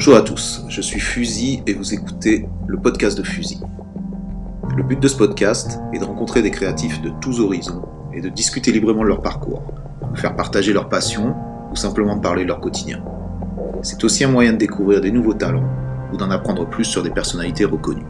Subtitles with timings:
[0.00, 3.60] Bonjour à tous, je suis Fusil et vous écoutez le podcast de Fusil.
[4.74, 7.82] Le but de ce podcast est de rencontrer des créatifs de tous horizons
[8.14, 9.62] et de discuter librement de leur parcours,
[10.10, 11.36] de faire partager leur passion
[11.70, 13.04] ou simplement de parler de leur quotidien.
[13.82, 15.68] C'est aussi un moyen de découvrir des nouveaux talents
[16.14, 18.06] ou d'en apprendre plus sur des personnalités reconnues.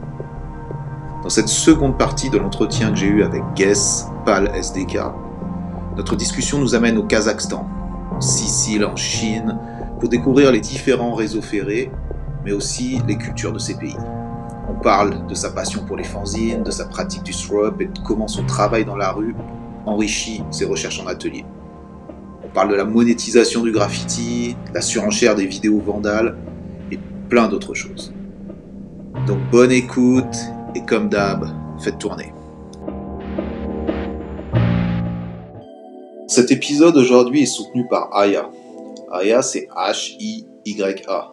[1.23, 4.97] Dans cette seconde partie de l'entretien que j'ai eu avec Guess, PAL SDK,
[5.97, 7.67] notre discussion nous amène au Kazakhstan,
[8.11, 9.57] en Sicile, en Chine,
[10.01, 11.91] pour découvrir les différents réseaux ferrés,
[12.43, 13.95] mais aussi les cultures de ces pays.
[14.67, 17.99] On parle de sa passion pour les fanzines, de sa pratique du throw et de
[18.03, 19.35] comment son travail dans la rue
[19.85, 21.45] enrichit ses recherches en atelier.
[22.43, 26.35] On parle de la monétisation du graffiti, la surenchère des vidéos vandales
[26.91, 26.97] et
[27.29, 28.11] plein d'autres choses.
[29.27, 30.35] Donc bonne écoute
[30.73, 31.47] et comme d'hab,
[31.79, 32.33] faites tourner.
[36.27, 38.49] Cet épisode aujourd'hui est soutenu par Aya.
[39.11, 41.31] Aya, c'est H-I-Y-A.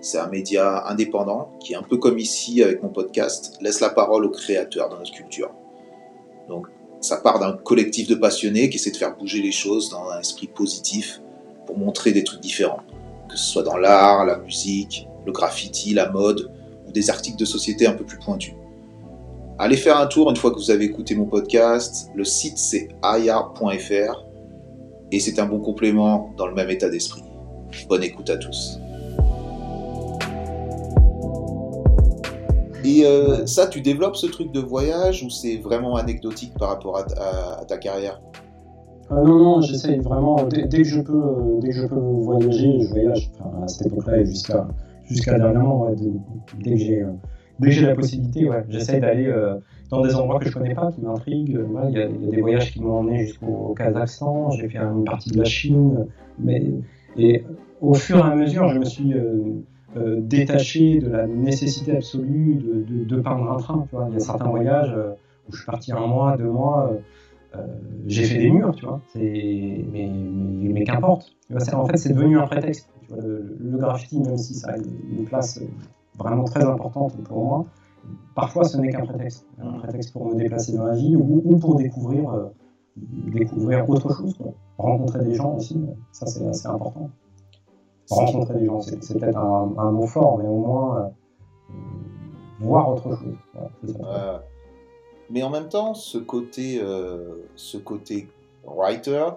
[0.00, 4.24] C'est un média indépendant qui, un peu comme ici avec mon podcast, laisse la parole
[4.24, 5.50] aux créateurs dans notre culture.
[6.48, 6.66] Donc,
[7.00, 10.18] ça part d'un collectif de passionnés qui essaie de faire bouger les choses dans un
[10.18, 11.20] esprit positif
[11.66, 12.80] pour montrer des trucs différents.
[13.28, 16.50] Que ce soit dans l'art, la musique, le graffiti, la mode
[16.88, 18.54] ou des articles de société un peu plus pointus.
[19.58, 22.10] Allez faire un tour une fois que vous avez écouté mon podcast.
[22.16, 24.31] Le site c'est aya.fr
[25.12, 27.22] et c'est un bon complément dans le même état d'esprit.
[27.88, 28.80] Bonne écoute à tous.
[32.84, 36.98] Et euh, ça, tu développes ce truc de voyage ou c'est vraiment anecdotique par rapport
[36.98, 38.20] à, ta carrière?
[39.12, 42.80] Euh, Non, non, j'essaye vraiment, dès, que je peux, euh, dès que je peux voyager,
[42.80, 43.30] je voyage.
[43.62, 44.66] À cette époque-là et jusqu'à
[45.04, 46.10] jusqu'à dernièrement, j'ai
[46.58, 49.30] dès que j'ai la possibilité, ouais, j'essaie d'aller
[49.92, 51.60] dans des endroits que je connais pas, qui m'intriguent.
[51.90, 55.38] Il y, a des voyages qui m'ont emmené jusqu'au Kazakhstan, j'ai fait une partie de
[55.38, 56.06] la Chine,
[56.38, 56.64] mais
[57.18, 57.44] et
[57.82, 59.62] au fur et à mesure, je me suis euh,
[59.98, 62.58] euh, détaché de la nécessité absolue
[62.88, 63.86] de, peindre un train.
[64.08, 65.10] Il y a certains voyages euh,
[65.46, 66.90] où je suis parti un mois, deux mois,
[68.06, 69.02] j'ai fait des murs, tu vois.
[69.14, 71.36] Mais, qu'importe.
[71.52, 72.88] En fait, c'est devenu un prétexte.
[73.14, 75.60] Le, le, graffiti, même si ça a une place
[76.16, 77.66] vraiment très importante pour moi,
[78.34, 81.76] parfois ce n'est qu'un prétexte, un prétexte pour me déplacer dans la vie ou, pour
[81.76, 82.46] découvrir, euh,
[82.96, 84.36] découvrir autre chose,
[84.78, 85.80] rencontrer des gens aussi,
[86.12, 87.10] ça c'est assez important.
[88.10, 91.08] Rencontrer des gens, c'est peut-être un, mot fort, mais au moins euh,
[92.60, 93.36] voir autre chose.
[95.30, 98.28] Mais en même temps, ce côté, euh, ce côté
[98.64, 99.28] writer,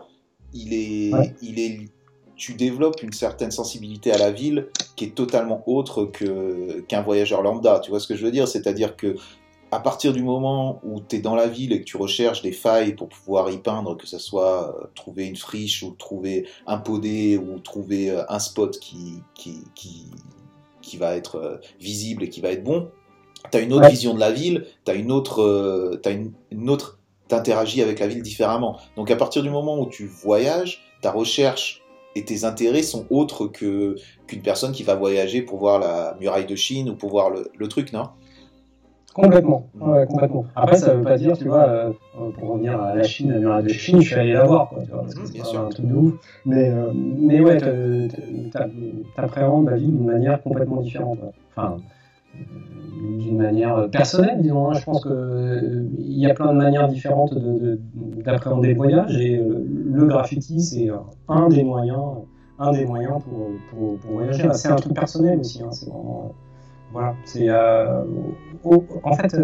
[0.54, 1.12] il est,
[1.42, 1.90] il est
[2.36, 7.42] tu développes une certaine sensibilité à la ville qui est totalement autre que, qu'un voyageur
[7.42, 7.80] lambda.
[7.80, 8.48] Tu vois ce que je veux dire?
[8.48, 9.16] C'est-à-dire que
[9.72, 12.52] à partir du moment où tu es dans la ville et que tu recherches des
[12.52, 16.78] failles pour pouvoir y peindre, que ce soit euh, trouver une friche ou trouver un
[16.78, 20.06] podé ou trouver euh, un spot qui, qui, qui,
[20.82, 22.90] qui, va être euh, visible et qui va être bon,
[23.52, 26.00] tu as une autre vision de la ville, tu as une autre...
[26.06, 28.80] as une, une autre t'interagis avec la ville différemment.
[28.96, 31.82] Donc à partir du moment où tu voyages, ta recherche
[32.16, 33.96] et tes intérêts sont autres que
[34.28, 37.68] qu'une personne qui va voyager pour voir la muraille de Chine ou pour voir le,
[37.68, 38.10] truc, non?
[39.14, 40.46] Complètement, ouais, complètement.
[40.56, 41.92] Après, ça veut pas dire, tu vois, euh,
[42.38, 44.84] pour revenir à la Chine, la muraille de Chine, je suis allé la voir, quoi,
[44.84, 46.14] tu vois, parce que c'est un truc de ouf.
[46.46, 47.58] Mais, euh, mais ouais,
[49.16, 51.20] t'appréhendes la vie d'une manière complètement différente.
[51.56, 51.78] Enfin,
[53.20, 54.70] d'une manière personnelle, disons.
[54.70, 54.74] Hein.
[54.74, 57.34] Je pense qu'il y a plein de manières différentes
[58.24, 60.90] d'appréhender le voyage et le graffiti, c'est
[61.28, 62.02] un des moyens,
[62.60, 64.48] un des moyens pour, pour, voyager.
[64.54, 65.62] C'est un truc personnel aussi.
[65.64, 65.72] Hein.
[65.72, 66.34] C'est vraiment,
[66.92, 67.16] voilà.
[67.26, 68.04] C'est euh,
[69.04, 69.36] en fait,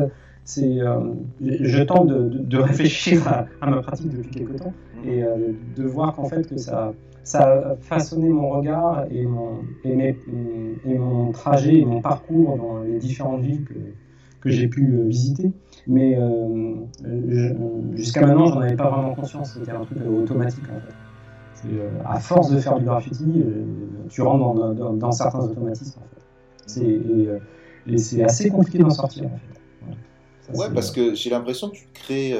[0.43, 0.99] c'est euh,
[1.39, 3.27] je tente de, réfléchir
[3.61, 4.73] à, ma pratique depuis quelque temps
[5.05, 6.93] et euh, de voir qu'en fait que ça
[7.23, 10.15] ça a façonné mon regard et mon, et,
[10.85, 13.75] et mon trajet et mon parcours dans les différentes villes que,
[14.41, 15.51] que j'ai pu euh, visiter.
[15.85, 16.73] Mais euh,
[17.93, 19.53] jusqu'à maintenant, j'en avais pas vraiment conscience.
[19.53, 21.75] C'était un truc automatique en fait.
[22.03, 23.45] à force de faire du graffiti,
[24.09, 27.41] tu rentres dans, dans, certains automatismes en fait.
[27.97, 29.60] C'est assez compliqué d'en sortir en fait.
[30.53, 32.33] Ouais, parce que j'ai l'impression que tu crées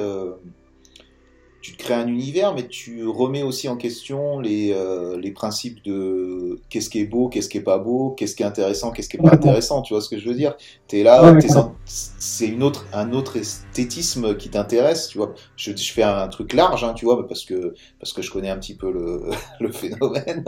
[1.62, 5.82] tu te crées un univers, mais tu remets aussi en question les, euh, les principes
[5.84, 9.08] de qu'est-ce qui est beau, qu'est-ce qui est pas beau, qu'est-ce qui est intéressant, qu'est-ce
[9.08, 9.80] qui est pas intéressant.
[9.82, 10.56] Tu vois ce que je veux dire?
[10.88, 11.32] Tu es là,
[11.86, 15.06] c'est une autre, un autre esthétisme qui t'intéresse.
[15.06, 18.22] Tu vois, je, je, fais un truc large, hein, tu vois, parce que parce que
[18.22, 20.44] je connais un petit peu le, le phénomène.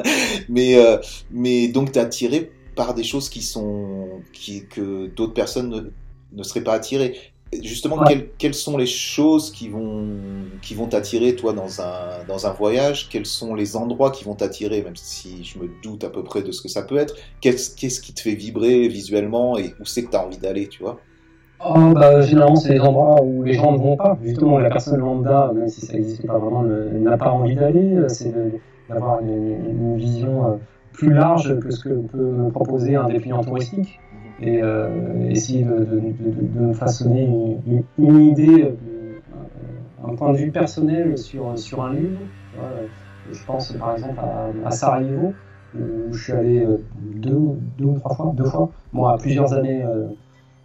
[0.48, 0.98] Mais euh,
[1.30, 5.80] mais donc t'es attiré par des choses qui sont qui que d'autres personnes ne,
[6.36, 7.16] ne seraient pas attirées.
[7.62, 8.02] Justement,
[8.38, 10.06] quelles, sont les choses qui vont
[10.62, 13.08] qui vont t'attirer, toi, dans un, dans un voyage?
[13.08, 16.42] Quels sont les endroits qui vont t'attirer, même si je me doute à peu près
[16.42, 17.14] de ce que ça peut être?
[17.40, 20.82] Qu'est-ce qui te fait vibrer visuellement et où c'est que tu as envie d'aller, tu
[20.82, 21.00] vois?
[21.66, 24.18] Oh, bah, Généralement, c'est les endroits où les gens ne vont pas.
[24.22, 27.96] Justement, la personne lambda, même si ça n'existe pas vraiment, n'a pas envie d'aller.
[28.08, 28.32] C'est
[28.88, 30.56] d'avoir une, vision euh,
[30.92, 33.98] plus large que ce que peut me proposer un dépliant touristique
[34.40, 35.86] et euh, essayer de,
[36.66, 37.28] de, façonner
[37.98, 39.20] une, idée, euh,
[40.04, 42.16] un point de vue personnel sur, sur un lieu.
[43.32, 44.20] Je pense par exemple
[44.64, 45.32] à, Sarajevo,
[45.74, 46.66] où je suis allé
[47.14, 47.38] deux,
[47.78, 49.82] deux, ou trois fois, deux fois, bon, à plusieurs années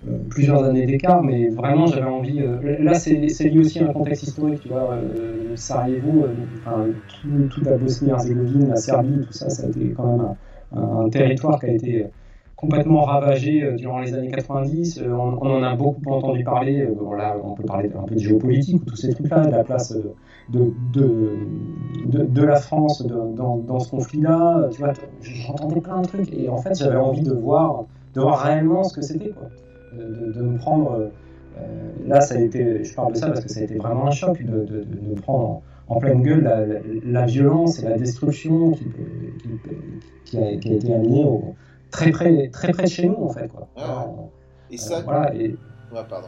[0.07, 2.42] euh, plusieurs années d'écart, mais vraiment j'avais envie.
[2.42, 4.94] Euh, là, c'est lié aussi à un contexte historique, tu vois.
[4.94, 6.25] Euh, Sarajevo,
[6.65, 6.86] enfin,
[7.50, 10.36] toute la Bosnie-Herzégovine, la Serbie, tout ça, ça a été quand même
[10.72, 12.06] un, territoire qui a été
[12.60, 15.04] complètement ravagé durant les années 90.
[15.08, 16.88] On, en a beaucoup entendu parler.
[17.18, 19.96] là, on peut parler un peu de géopolitique ou tous ces trucs-là, de la place
[20.50, 21.38] de, de,
[22.06, 24.68] de, la France dans, ce conflit-là.
[24.72, 24.92] Tu vois,
[25.22, 28.94] j'entendais plein de trucs et en fait, j'avais envie de voir, de voir réellement ce
[28.94, 29.34] que c'était
[29.94, 31.12] de, me prendre.
[31.58, 34.08] Euh, là, ça a été, je parle de ça parce que ça a été vraiment
[34.08, 38.86] un choc de, de, me prendre en, pleine gueule la, violence et la destruction qui,
[40.26, 41.26] qui, a, été amenée
[41.91, 43.50] très, près, très près de chez nous, en fait.
[43.50, 43.68] Quoi.
[44.71, 45.00] et ça.
[45.00, 45.56] Euh, voilà, et,
[45.91, 46.27] pardon.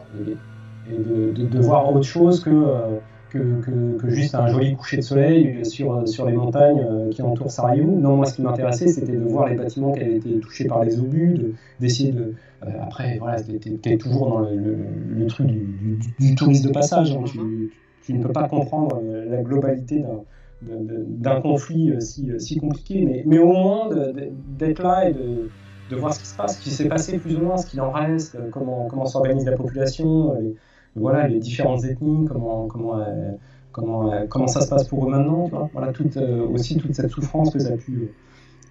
[0.90, 2.50] et, de, voir autre chose que.
[2.50, 2.98] Euh,
[3.32, 7.90] que, juste un joli coucher de soleil sur, sur les montagnes euh, qui entourent Sarajevo.
[7.90, 10.84] Non, moi, ce qui m'intéressait, c'était de voir les bâtiments qui avaient été touchés par
[10.84, 12.34] les obus, d'essayer de.
[12.64, 15.48] Euh, après, voilà, es toujours dans le, truc
[16.18, 17.12] du, tourisme de passage.
[17.12, 17.24] Hein.
[18.04, 20.04] Tu, ne peux pas comprendre euh, la globalité
[20.62, 23.90] d'un conflit si, si compliqué, mais, au moins
[24.58, 27.42] d'être là et de, voir ce qui se passe, ce qui s'est passé plus ou
[27.42, 30.34] moins, ce qu'il en reste, comment, comment s'organise la population
[30.94, 32.68] voilà, les différentes ethnies, comment,
[32.98, 33.32] euh,
[33.78, 37.58] euh, ça se passe pour eux maintenant, voilà, toute, euh, aussi toute cette souffrance que
[37.58, 38.10] ça a pu,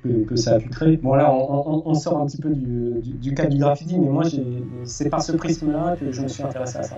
[0.02, 0.98] que, ça a pu créer.
[0.98, 4.24] Bon, là, on, sort un petit peu du, du, cadre du graffiti, mais moi,
[4.84, 6.98] c'est par ce prisme-là que je me suis intéressé à ça.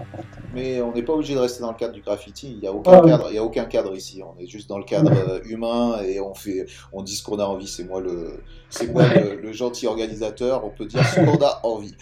[0.54, 2.52] Mais on n'est pas obligé de rester dans le cadre du graffiti.
[2.52, 4.22] Il n'y a, aucun cadre, il y a aucun cadre ici.
[4.24, 7.46] On est juste dans le cadre humain et on, fait, on dit ce qu'on a
[7.46, 7.68] envie.
[7.68, 10.66] C'est moi, le, gentil organisateur.
[10.66, 11.96] On peut dire ce qu'on a envie.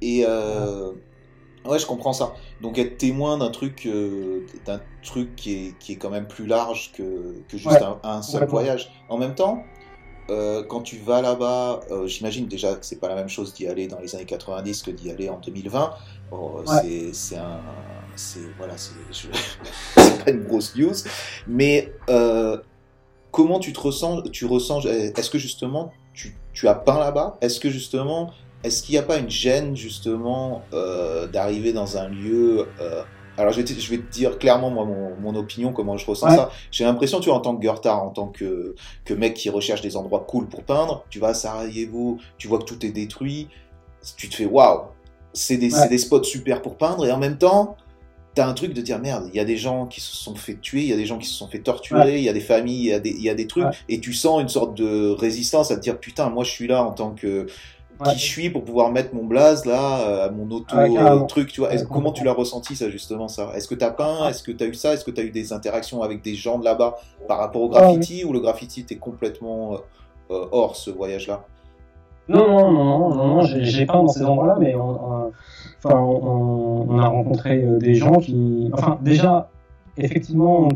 [0.00, 0.26] Et.
[1.64, 2.34] Ouais, je comprends ça.
[2.60, 6.46] Donc être témoin d'un truc, euh, d'un truc qui est, qui est quand même plus
[6.46, 8.90] large que, que juste un, seul voyage.
[9.08, 9.62] En même temps,
[10.30, 13.66] euh, quand tu vas là-bas, euh, j'imagine déjà que c'est pas la même chose d'y
[13.66, 15.94] aller dans les années 90 que d'y aller en 2020.
[17.12, 17.60] C'est un,
[18.16, 20.94] c'est voilà, c'est pas une grosse news,
[21.46, 21.92] mais
[23.30, 27.38] comment tu te ressens Tu ressens Est-ce que justement tu, tu as peint là-bas?
[27.40, 28.32] Est-ce que justement
[28.64, 33.02] est-ce qu'il n'y a pas une gêne justement euh, d'arriver dans un lieu euh,
[33.42, 36.30] alors je vais, te, je vais, te, dire clairement moi mon, opinion comment je ressens
[36.30, 36.50] ça.
[36.70, 38.74] J'ai l'impression tu vois en tant que Goethe, en tant que,
[39.04, 42.58] que mec qui recherche des endroits cool pour peindre, tu vas à Sarajevo, tu vois
[42.58, 43.48] que tout est détruit,
[44.16, 44.82] tu te fais waouh,
[45.32, 47.76] c'est des, des, spots super pour peindre et en même temps
[48.34, 50.54] t'as un truc de dire merde, il y a des gens qui se sont fait
[50.54, 52.40] tuer, il y a des gens qui se sont fait torturer, il y a des
[52.40, 54.74] familles, il y a des, il y a des trucs et tu sens une sorte
[54.74, 57.46] de résistance à te dire putain moi je suis là en tant que
[58.02, 61.60] qui je suis pour pouvoir mettre mon blaze là, euh, mon auto euh, truc, tu
[61.60, 61.70] vois.
[61.90, 63.50] comment tu l'as ressenti ça justement ça?
[63.54, 64.94] Est-ce que tu as peint Est-ce que tu as eu ça?
[64.94, 66.96] Est-ce que tu as eu des interactions avec des gens de là-bas
[67.28, 68.24] par rapport au graffiti?
[68.24, 69.78] Ou le graffiti était complètement
[70.30, 71.44] euh, hors ce voyage-là?
[72.28, 75.32] Non, non, non, non, non, j'ai peint dans ces endroits-là, mais on,
[75.84, 79.50] enfin, on, a rencontré des gens qui, enfin, déjà,
[79.96, 80.68] effectivement,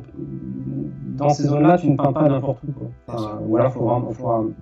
[1.17, 2.73] dans ces zones-là, tu ne peins pas n'importe où.
[2.73, 3.41] Quoi.
[3.47, 3.81] ou alors, faut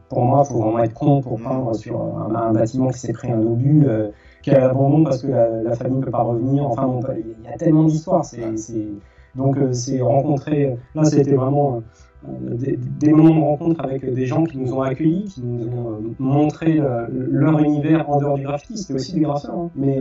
[0.09, 3.31] pour moi, il faut vraiment être con pour peindre sur un, bâtiment qui s'est pris
[3.31, 4.11] un obus, euh,
[4.43, 6.65] qui a l'abandon parce que la, famille ne peut pas revenir.
[6.65, 8.25] Enfin, il y a tellement d'histoires.
[9.35, 10.77] Donc, euh, c'est rencontrer.
[10.95, 11.83] Là, c'était vraiment
[12.27, 15.91] euh, des, moments de rencontre avec des gens qui nous ont accueillis, qui nous ont
[15.91, 18.79] euh, montré euh, leur univers en dehors du graffiti.
[18.79, 20.01] C'était aussi des graffeurs, hein, mais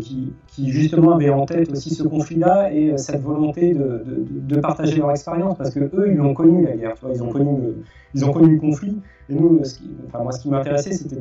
[0.00, 4.96] qui, qui, justement avaient en tête aussi ce conflit-là et cette volonté de, de, partager
[4.96, 7.76] leur expérience parce que eux, ils ont connu la guerre, ils ont connu le,
[8.14, 9.00] ils ont connu le conflit.
[9.28, 11.16] Et nous, ce qui, enfin, moi, ce qui m'intéressait, c'était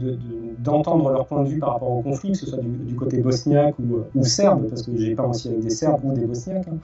[0.59, 3.75] d'entendre leur point de vue par rapport au conflit, que ce soit du, côté bosniaque
[3.79, 6.67] ou, ou, serbe, parce que j'ai pas aussi avec des serbes ou des bosniaques.
[6.67, 6.77] Hein.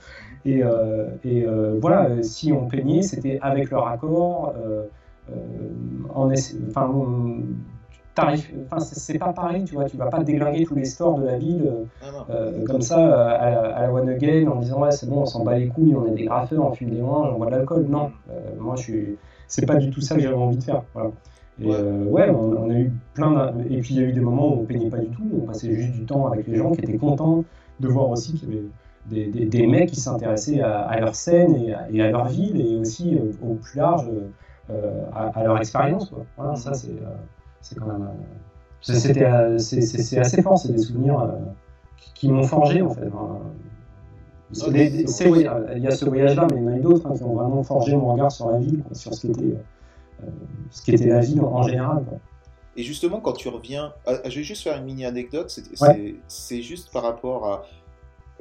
[0.45, 4.53] Et, euh, et euh, voilà, si on peignait, c'était avec leur accord.
[4.57, 4.85] Euh,
[6.13, 6.29] en
[6.69, 6.91] enfin,
[8.65, 11.37] enfin c'est pas pareil, tu vois, tu vas pas déglinguer tous les stores de la
[11.37, 11.71] ville
[12.67, 15.67] comme ça à, la One Again en disant ouais c'est bon on s'en bat les
[15.67, 17.85] couilles, on est des graffeurs, on fume des moins, on boit de l'alcool.
[17.87, 18.11] Non,
[18.59, 19.17] moi je suis
[19.51, 20.83] c'est pas du tout ça que j'avais envie de faire.
[20.93, 21.11] Voilà.
[21.59, 24.55] Et ouais, euh, on, a eu plein Et puis il y a eu des moments
[24.55, 26.81] où on peignait pas du tout, on passait juste du temps avec les gens qui
[26.81, 27.43] étaient contents
[27.79, 28.65] de voir aussi qu'il y avait
[29.07, 32.27] des, des, des mecs qui s'intéressaient à, à, leur scène et à, et à, leur
[32.27, 34.07] ville et aussi euh, au plus large
[34.69, 36.13] euh, à, à, leur expérience.
[36.37, 38.07] Voilà, ça c'est quand même
[38.79, 41.29] c'est assez fort, c'est des souvenirs
[41.97, 43.07] qui, qui m'ont forgé en fait.
[43.07, 43.39] Hein.
[44.51, 47.35] Des, il y a ce voyage-là, mais il y en a d'autres hein, qui ont
[47.35, 49.55] vraiment forgé mon regard sur la ville, sur ce qu'était
[50.23, 50.27] euh,
[50.69, 52.03] ce qui était la ville en, général.
[52.07, 52.17] Quoi.
[52.75, 56.61] Et justement, quand tu reviens, ah, je vais juste faire une mini anecdote, c'est ouais.
[56.61, 57.63] juste par rapport à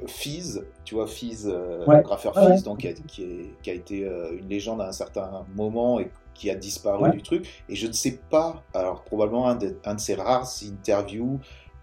[0.07, 1.99] Fizz, tu vois, Fizz, euh, ouais.
[1.99, 4.81] le graffeur ouais, Fizz, donc, qui, a, qui, est, qui a été euh, une légende
[4.81, 7.64] à un certain moment et qui a disparu du truc.
[7.69, 11.38] Et je ne sais pas, alors probablement un de, un de ses rares interviews,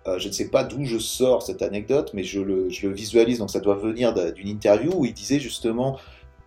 [0.07, 2.93] euh, je ne sais pas d'où je sors cette anecdote, mais je le, je le
[2.93, 5.97] visualise, donc ça doit venir d'une interview où il disait justement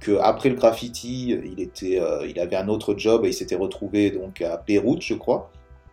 [0.00, 4.10] qu'après le graffiti, il, était, euh, il avait un autre job et il s'était retrouvé
[4.10, 5.50] donc à Beyrouth, je crois.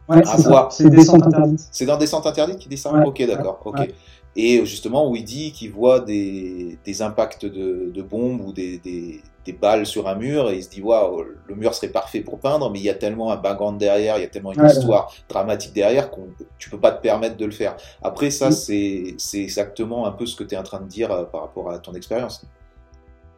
[0.07, 0.21] Ouais,
[0.69, 1.67] c'est Descente Interdite.
[1.71, 2.93] C'est dans Descente Interdite qu'il dit ça?
[2.93, 3.59] Ouais, Ok, d'accord.
[3.65, 3.89] ok.
[4.37, 8.77] Et justement, où il dit qu'il voit des, des impacts de, de, bombes ou des,
[8.77, 12.21] des, des, balles sur un mur, et il se dit Waouh, le mur serait parfait
[12.21, 14.65] pour peindre, mais il y a tellement un background derrière, il y a tellement une
[14.65, 16.27] histoire dramatique derrière qu'on
[16.57, 17.75] tu peux pas te permettre de le faire.
[18.01, 21.23] Après, ça, c'est exactement un peu ce que tu es en train de dire euh,
[21.23, 22.45] par rapport à ton expérience.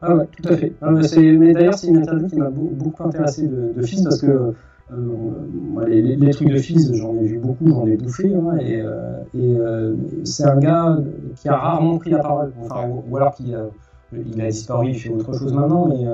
[0.02, 0.74] Ah ouais, tout à fait.
[0.82, 4.54] Ah mais d'ailleurs, c'est une interview qui m'a beaucoup intéressé de, de Fils parce que
[4.92, 8.34] euh, les, les, trucs de Fils, j'en ai vu beaucoup, j'en ai bouffé.
[8.34, 10.98] Hein, et, euh, et c'est un gars
[11.36, 12.54] qui a rarement pris la parole.
[12.64, 13.66] Enfin, ou, ou alors qu'il a,
[14.14, 15.88] il a disparu, il fait autre chose maintenant.
[15.88, 16.06] Mais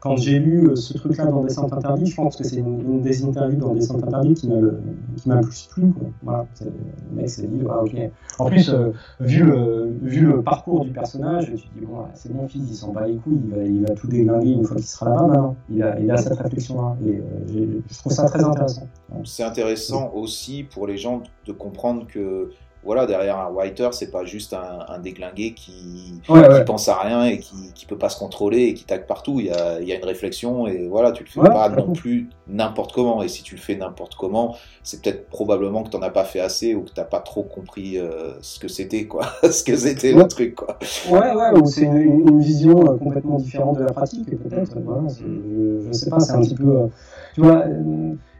[0.00, 3.58] quand j'ai lu ce truc-là dans Descente Interdite, je pense que c'est une, des interviews
[3.58, 5.92] dans Descente Interdite qui m'a le, plus plu.
[6.22, 7.94] Voilà, le mec s'est dit, ah, ok.
[8.38, 12.62] En plus, euh, vu, le, parcours du personnage, tu te dis, bon, c'est mon fils,
[12.70, 15.56] il s'en bat les couilles, il va, tout déglinguer une fois qu'il sera là-bas maintenant.
[15.68, 16.96] Il a, il a cette réflexion-là.
[17.06, 18.88] Et euh, je trouve ça très intéressant.
[19.24, 22.50] C'est intéressant aussi pour les gens de comprendre que
[22.82, 26.58] voilà, derrière un writer, c'est pas juste un, un déglingué qui, ouais, ouais.
[26.60, 29.38] qui, pense à rien et qui, qui peut pas se contrôler et qui tague partout.
[29.38, 31.68] Il y a, il y a une réflexion et voilà, tu le fais ouais, pas
[31.68, 33.22] non plus n'importe comment.
[33.22, 36.40] Et si tu le fais n'importe comment, c'est peut-être probablement que t'en as pas fait
[36.40, 39.26] assez ou que t'as pas trop compris euh, ce que c'était, quoi.
[39.50, 40.78] ce que c'était le truc, quoi.
[41.10, 44.78] Ouais, ouais, ou c'est une, une, vision euh, complètement différente de la pratique, peut-être.
[44.80, 46.76] Voilà, je, je sais pas, c'est un petit peu.
[46.76, 46.86] Euh,
[47.34, 47.64] tu vois,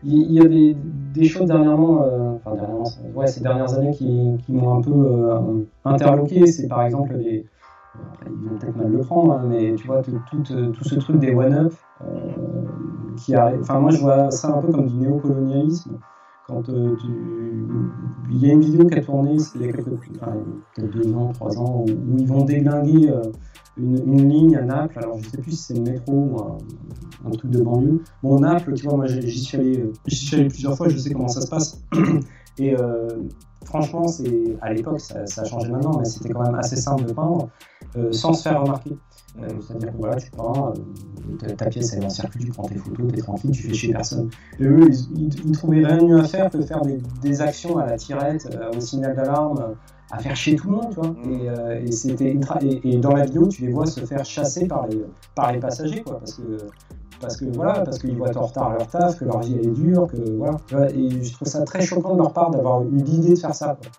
[0.03, 0.77] il y a des,
[1.15, 4.93] des choses dernièrement, euh, enfin dernièrement, ouais, ces dernières années qui, qui m'ont un peu
[4.93, 6.47] euh, interloqué.
[6.47, 7.47] C'est par exemple des,
[8.27, 11.19] ils vont peut-être mal le prendre, hein, mais tu vois tout, tout, tout ce truc
[11.19, 12.40] des one-up euh,
[13.61, 15.99] Enfin moi je vois ça un peu comme du néocolonialisme.
[16.47, 16.97] Quand euh,
[18.29, 21.85] il y a une vidéo qui a tourné il y a deux ans, trois ans,
[21.87, 23.13] où, ils vont déglinguer
[23.77, 24.99] une, une, ligne à Naples.
[24.99, 26.37] Alors, je sais plus si c'est le métro ou
[27.27, 28.03] un, truc de banlieue.
[28.23, 31.49] Bon, Naples, tu vois, moi, j'y suis, allé, plusieurs fois, je sais comment ça se
[31.49, 31.81] passe.
[32.59, 33.09] Et euh,
[33.65, 34.07] franchement,
[34.61, 37.49] à l'époque, ça, a changé maintenant, mais c'était quand même assez simple de peindre
[37.97, 38.97] euh, sans se faire remarquer.
[39.39, 42.65] Euh, C'est-à-dire que voilà, tu prends euh, ta pièce, elle est en circuit, tu prends
[42.65, 44.29] tes photos, t'es tranquille, tu fais chez personne.
[44.59, 47.41] Et eux, ils, ils, ils trouvaient rien de mieux à faire que faire des, des
[47.41, 49.77] actions à la tirette, euh, au signal d'alarme
[50.11, 51.15] à faire chier tout le monde, tu vois.
[51.25, 54.67] Et, euh, et c'était et, et, dans la vidéo, tu les vois se faire chasser
[54.67, 56.59] par les par les passagers, quoi, parce que
[57.21, 59.69] parce que voilà, parce qu'ils être en retard à leur taf, que leur vie elle
[59.69, 60.59] est dure, que voilà.
[60.95, 63.79] Et je trouve ça très choquant de leur part d'avoir eu l'idée de faire ça,
[63.81, 63.91] quoi.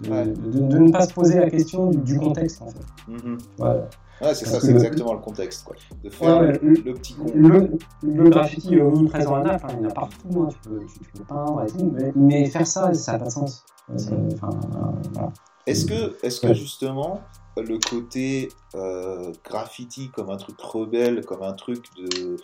[0.00, 0.26] De, ouais.
[0.26, 2.86] de, de, ne pas se poser la question du, du contexte, en fait.
[3.08, 3.38] Mm -hmm.
[3.58, 3.88] voilà.
[4.20, 5.76] Ouais, c'est ça, c'est exactement le contexte, quoi.
[6.02, 7.26] De faire ouais, le, le, petit con.
[7.34, 7.70] Le,
[8.02, 11.10] le graffiti à Naples, hein, il y en a partout, hein, tu, peux, tu, tu,
[11.12, 13.64] peux peindre et tout, mais, mais faire ça, ça n'a pas de sens.
[13.88, 15.32] Voilà.
[15.66, 17.20] Est-ce que, est que justement,
[17.56, 22.36] le côté euh, graffiti comme un truc rebelle, comme un truc de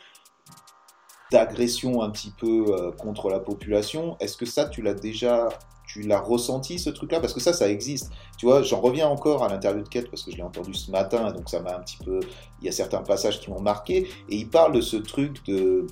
[1.33, 5.49] d'agression un petit peu euh, contre la population, est-ce que ça, tu l'as déjà,
[5.95, 7.21] tu l'as ressenti ce truc-là?
[7.21, 8.11] Parce que ça, ça existe.
[8.37, 10.91] Tu vois, j'en reviens encore à l'interview de Kate parce que je l'ai entendu ce
[10.91, 12.19] matin, donc ça m'a un petit peu.
[12.61, 15.87] Il y a certains passages qui m'ont marqué, et il parle de ce truc de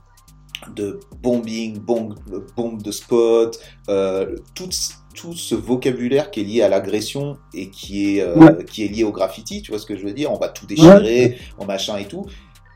[0.77, 2.15] de bombing, bombe,
[2.57, 4.69] bombe de spot, euh, tout,
[5.13, 8.65] tout ce vocabulaire qui est lié à l'agression et qui est, euh, ouais.
[8.65, 10.31] qui est lié au graffiti, tu vois ce que je veux dire?
[10.31, 11.39] On va tout déchirer, ouais.
[11.59, 12.27] on machin et tout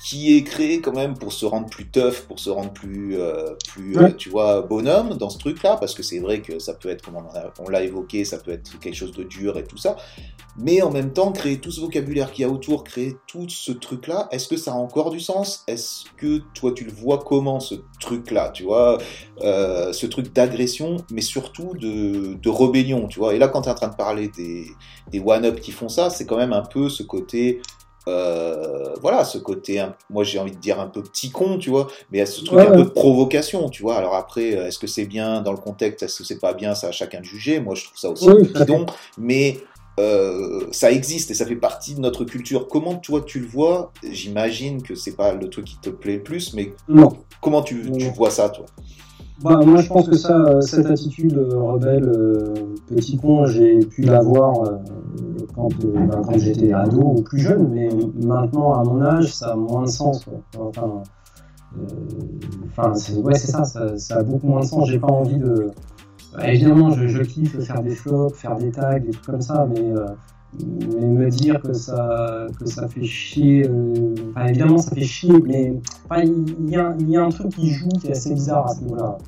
[0.07, 3.57] qui est créé quand même pour se rendre plus tough, pour se rendre plus, euh,
[3.67, 4.05] plus ouais.
[4.05, 7.03] euh, tu vois, bonhomme dans ce truc-là, parce que c'est vrai que ça peut être,
[7.03, 7.19] comme
[7.59, 9.97] on l'a évoqué, ça peut être quelque chose de dur et tout ça,
[10.57, 13.73] mais en même temps, créer tout ce vocabulaire qu'il y a autour, créer tout ce
[13.73, 15.65] truc-là, est-ce que ça a encore du sens?
[15.67, 18.99] Est-ce que toi, tu le vois comment, ce truc-là, tu vois,
[19.43, 23.35] euh, ce truc d'agression, mais surtout de, de, rébellion, tu vois?
[23.35, 24.67] Et là, quand tu es en train de parler des,
[25.11, 27.61] des one-up qui font ça, c'est quand même un peu ce côté
[28.09, 31.89] euh, voilà, ce côté, moi j'ai envie de dire un peu petit con, tu vois,
[32.11, 32.77] mais il y a ce truc ouais, un ouais.
[32.77, 33.97] peu de provocation, tu vois.
[33.97, 36.75] Alors après, euh, est-ce que c'est bien dans le contexte, est-ce que c'est pas bien,
[36.75, 37.61] ça à chacun de juger.
[37.61, 38.87] Moi je trouve ça aussi oui, bidon,
[39.19, 39.59] mais
[39.99, 42.69] euh, ça existe et ça fait partie de notre culture.
[42.69, 43.93] Comment toi tu le vois?
[44.09, 47.13] J'imagine que c'est pas le truc qui te plaît le plus, mais Non.
[47.41, 48.67] comment tu, tu vois ça, toi?
[49.43, 53.81] Bah, moi, je pense que ça, euh, cette attitude euh, rebelle, euh, petit con, j'ai
[53.81, 54.79] pu l'avoir euh,
[55.55, 59.53] quand, euh, bah, quand j'étais ado ou plus jeune, mais maintenant, à mon âge, ça
[59.53, 60.25] a moins de sens.
[60.25, 60.43] quoi.
[60.59, 61.03] Enfin,
[61.79, 61.85] euh,
[62.67, 64.89] enfin, c'est ouais, c'est ça, ça, ça a beaucoup moins de sens.
[64.89, 65.71] J'ai pas envie de.
[66.33, 69.67] Bah, évidemment, je, je kiffe faire des flops, faire des tags, des trucs comme ça,
[69.71, 69.91] mais.
[69.93, 70.07] euh,
[70.65, 75.35] mais me dire que ça, que ça fait chier, euh, enfin évidemment ça fait chier,
[75.45, 75.75] mais
[76.15, 79.19] il y, a, un truc qui joue qui est assez bizarre à ce niveau-là.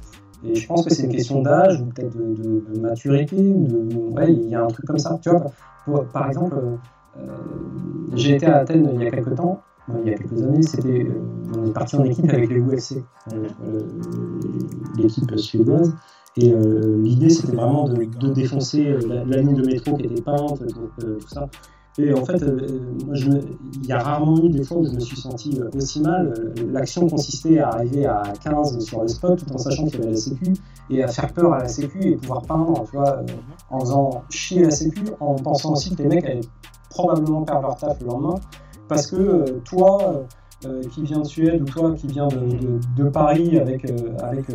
[0.45, 3.37] Et je pense que c'est une question d'âge ou peut-être de, de- de maturité.
[3.37, 5.19] De, ouais, il y a un truc comme ça.
[5.23, 5.31] Tu
[5.87, 7.27] vois, par exemple, euh,
[8.15, 10.63] j'ai été à Athènes il y a quelques temps, euh, il y a quelques années,
[10.63, 11.23] c'était, euh,
[11.57, 13.81] on est parti en équipe avec les UFC, euh, euh,
[14.97, 15.95] l'équipe suédoise.
[16.37, 20.63] Et l'idée, c'était vraiment de, défoncer la, la ligne de métro qui était peinte,
[21.01, 21.49] tout ça.
[21.99, 22.65] Et en fait, euh,
[23.13, 26.33] il y a rarement eu des fois où je me suis senti euh, aussi mal.
[26.71, 30.11] L'action consistait à arriver à 15 sur le spot tout en sachant qu'il y avait
[30.13, 30.53] la sécu
[30.91, 33.27] et à faire peur à la sécu et pouvoir peindre, tu vois, euh,
[33.71, 36.41] en faisant chier la sécu, en pensant aussi que les mecs allaient
[36.89, 38.37] probablement perdre leur taf le lendemain
[38.87, 40.25] parce que toi,
[40.91, 43.87] qui viens de Suède ou toi qui viens de, Paris avec,
[44.23, 44.47] avec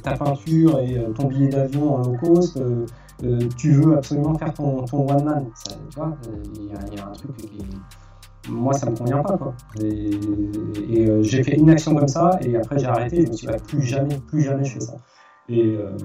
[0.00, 2.56] ta peinture et ton billet d'avion en low cost,
[3.24, 5.46] euh, tu veux absolument faire ton, ton one man.
[5.54, 7.58] Ça, tu vois, euh, il y, a- il y a un truc qui.
[8.48, 9.54] Moi, ça me convient pas, quoi.
[9.82, 10.10] Et,
[10.88, 13.46] et, euh, j'ai fait une action comme ça, et après j'ai arrêté, je me suis
[13.46, 14.96] dit, bah, plus jamais, plus jamais je fais ça.
[15.48, 15.96] Et, euh,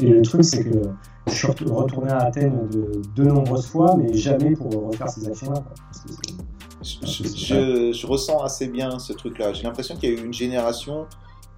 [0.00, 0.80] et le truc, c'est que
[1.28, 5.28] je suis ret- retourné à Athènes de, de nombreuses fois, mais jamais pour refaire ces
[5.28, 5.62] actions-là.
[6.82, 9.52] je, je- je ressens assez bien ce truc-là.
[9.52, 11.06] J'ai l'impression qu'il y a eu une génération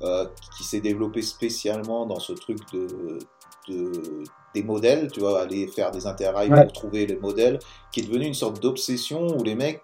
[0.03, 3.19] euh, qui s'est développée spécialement dans ce truc de,
[3.69, 4.23] de-
[4.55, 6.63] des modèles, tu vois, aller faire des interrails Ouais.
[6.65, 7.59] pour trouver les modèles,
[7.93, 9.83] qui est devenu une sorte d'obsession où les mecs,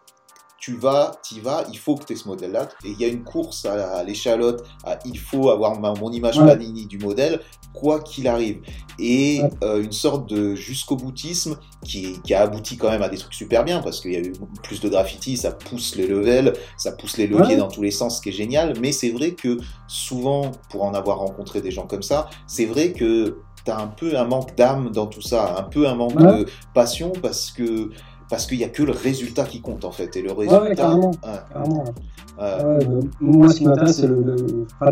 [0.59, 2.71] tu vas, t'y vas, il faut que tu aies ce modèle-là.
[2.87, 6.39] Et il y a une course à, l'échalote, à il faut avoir ma- mon image
[6.39, 6.47] Ouais.
[6.47, 7.41] panini du modèle,
[7.75, 8.63] quoi qu'il arrive.
[8.99, 9.51] Et Ouais.
[9.63, 13.35] euh, une sorte de jusqu'au boutisme qui, qui a abouti quand même à des trucs
[13.35, 16.93] super bien parce qu'il y a eu plus de graffiti, ça pousse les levels, ça
[16.93, 17.57] pousse les leviers Ouais.
[17.57, 18.73] dans tous les sens, ce qui est génial.
[18.81, 22.93] Mais c'est vrai que souvent, pour en avoir rencontré des gens comme ça, c'est vrai
[22.93, 26.41] que t'as un peu un manque d'âme dans tout ça, un peu un manque Ouais.
[26.41, 27.91] de passion parce que
[28.31, 30.75] parce qu'il y a que le résultat qui compte en fait et le résultat.
[30.75, 31.11] carrément.
[31.11, 31.17] ouais,
[31.53, 31.85] Carrément.
[31.85, 32.81] Ouais, euh,
[33.21, 34.23] moi, ce qui m'intéresse, c'est le.
[34.23, 34.67] le...
[34.81, 34.91] Enfin,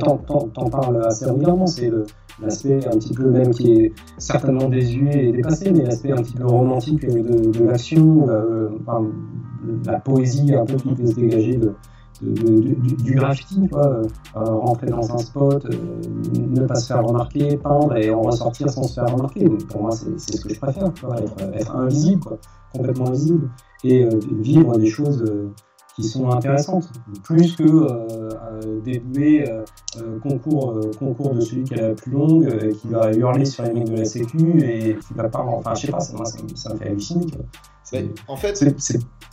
[0.55, 2.07] t'en, parles assez régulièrement, c'est le-
[2.41, 6.35] l'aspect un petit peu même qui est certainement désuet et dépassé, mais l'aspect un petit
[6.35, 9.05] peu romantique de, de l'action, euh, enfin,
[9.87, 11.75] la poésie un peu qui peut se dégager de-
[12.23, 14.03] du, graffiti, tu vois, euh,
[14.37, 15.71] euh, rentrer dans un spot, euh,
[16.35, 19.45] ne pas se faire remarquer, peindre et en ressortir sans se faire remarquer.
[19.45, 20.91] Donc, pour moi, c'est, ce que je préfère,
[21.55, 22.39] être, invisible, quoi,
[22.73, 23.51] complètement invisible,
[23.85, 24.07] et
[24.41, 25.25] vivre des choses.
[25.95, 26.91] qui sont intéressantes,
[27.23, 28.81] plus que euh,
[30.23, 33.91] concours, concours de celui qui a la plus longue, qui va hurler sur les mecs
[33.91, 35.41] de la Sécu et qui va pas.
[35.41, 36.17] Enfin, je sais pas, ça,
[36.55, 37.27] ça, me- fait halluciner.
[37.93, 38.67] Mais en fait,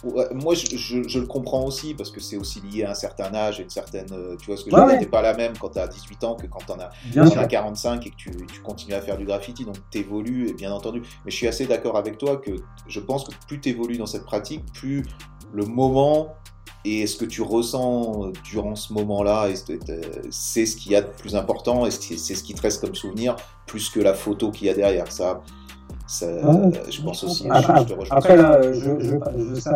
[0.03, 2.93] Ouais, moi, je, je- je le comprends aussi parce que c'est aussi lié à un
[2.93, 4.07] certain âge et une certaine.
[4.13, 5.05] euh, Tu vois ce que je Ouais, veux dire ouais.
[5.09, 7.41] Pas la même quand t'as 18 ans que quand t'en as, Bien t'en sûr.
[7.41, 10.71] as 45 et que tu, tu continues à faire du graffiti, donc t'évolues, et bien
[10.71, 11.01] entendu.
[11.25, 12.51] Mais je suis assez d'accord avec toi que
[12.87, 15.05] je pense que plus t'évolues dans cette pratique, plus
[15.51, 16.33] le moment
[16.85, 21.01] et ce que tu ressens durant ce moment-là, c'est euh, c'est ce qu'il y a
[21.01, 24.13] de plus important et c'est c'est ce qui te reste comme souvenir, plus que la
[24.13, 25.11] photo qu'il y a derrière.
[25.11, 25.41] Ça,
[26.09, 26.71] ça Ouais.
[26.89, 27.47] je pense aussi.
[27.49, 29.15] Après, je rejoins après, là, je, je, je,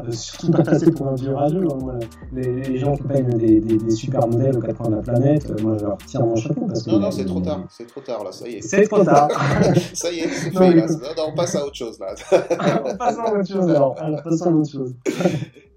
[0.08, 1.64] je surtout pas passer pour un vieux rageux.
[1.72, 2.00] hein,
[2.34, 5.02] les, les gens qui peignent des, des, des super modèles aux quatre coins de la
[5.02, 6.66] planète, euh, moi je leur tire mon chapeau.
[6.68, 7.64] Parce que Non, non, c'est trop tard.
[7.70, 8.62] C'est trop tard, là, ça y est.
[8.62, 9.28] C'est trop tard.
[9.94, 10.86] ça y est, c'est fait, là.
[11.18, 12.16] Non, on passe à autre chose, là.
[12.98, 13.96] passons à autre chose alors.
[14.00, 14.96] alors passons à autre chose.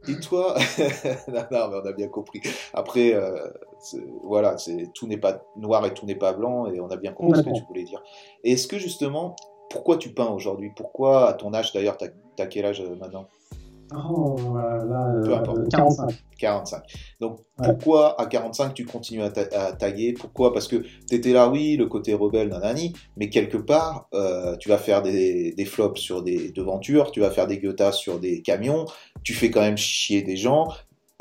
[0.09, 0.55] Et toi,
[1.29, 2.41] non, non, mais on a bien compris.
[2.73, 3.37] Après, euh,
[4.25, 4.57] voilà,
[4.95, 7.45] tout n'est pas noir et tout n'est pas blanc, et on a bien compris ce
[7.45, 8.01] que tu voulais dire.
[8.45, 9.35] Et est-ce que justement,
[9.71, 10.71] pourquoi tu peins aujourd'hui?
[10.77, 12.07] Pourquoi, à ton âge d'ailleurs, t'as
[12.39, 13.27] as quel âge euh, maintenant?
[13.95, 15.69] Oh, voilà, là, Peu euh, importe.
[15.71, 16.11] 45.
[16.39, 16.83] 45.
[17.21, 17.65] Donc Ouais.
[17.65, 20.13] pourquoi à 45 tu continues à, ta- à tailler?
[20.13, 20.53] Pourquoi?
[20.53, 20.77] Parce que
[21.09, 25.03] tu étais là, oui, le côté rebelle, nanani, mais quelque part, euh, tu vas faire
[25.03, 28.87] des, des flops sur des devantures, tu vas faire des guettas sur des camions,
[29.23, 30.67] tu fais quand même chier des gens.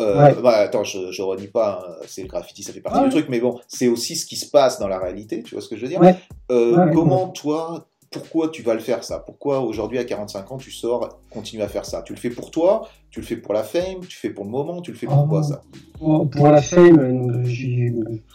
[0.02, 0.42] Euh, Ouais.
[0.42, 3.06] bah, attends, je, je renie pas, hein, c'est le graffiti, ça fait partie Ouais.
[3.06, 5.62] du truc, mais bon, c'est aussi ce qui se passe dans la réalité, tu vois
[5.62, 6.02] ce que je veux dire?
[6.02, 6.16] Ouais.
[6.52, 7.88] Euh, Ouais, Comment toi,
[8.20, 9.20] pourquoi tu vas le faire ça?
[9.20, 12.02] Pourquoi aujourd'hui à 45 ans tu sors, continue à faire ça?
[12.02, 14.46] Tu le fais pour toi Tu le fais pour la fame Tu le fais pour
[14.46, 15.28] le moment Tu le fais pour Oh.
[15.28, 15.62] quoi ça?
[16.00, 17.92] Pour, pour la fame, euh, je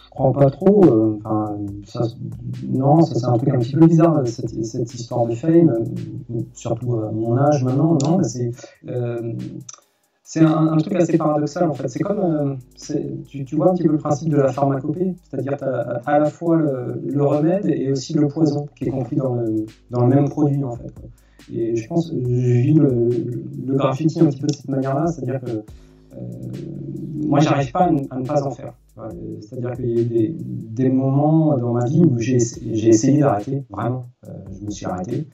[0.09, 0.83] crois pas trop.
[0.85, 2.07] euh, Enfin, ça,
[2.67, 6.39] non, ça c'est un truc un petit peu bizarre cette, cette histoire de fame, euh,
[6.53, 7.97] surtout à mon âge maintenant.
[8.03, 8.51] Non, c'est
[8.87, 9.33] euh,
[10.33, 11.89] c'est un, truc assez paradoxal en fait.
[11.89, 12.55] C'est comme euh,
[13.27, 15.57] tu, vois un petit peu le principe de la pharmacopée, c'est-à-dire
[16.05, 20.29] à la fois le, remède et aussi le poison qui est compris dans le, même
[20.29, 20.93] produit en fait.
[21.51, 25.51] Et je pense, je vis le, graffiti un petit peu de cette manière-là, c'est-à-dire que
[25.51, 26.17] euh,
[27.25, 28.73] moi, j'arrive pas à ne, pas en faire.
[29.41, 33.65] C'est-à-dire qu'il y a eu des, moments dans ma vie où j'ai j'ai essayé d'arrêter,
[33.69, 34.05] vraiment.
[34.25, 35.27] Euh, je me suis arrêté.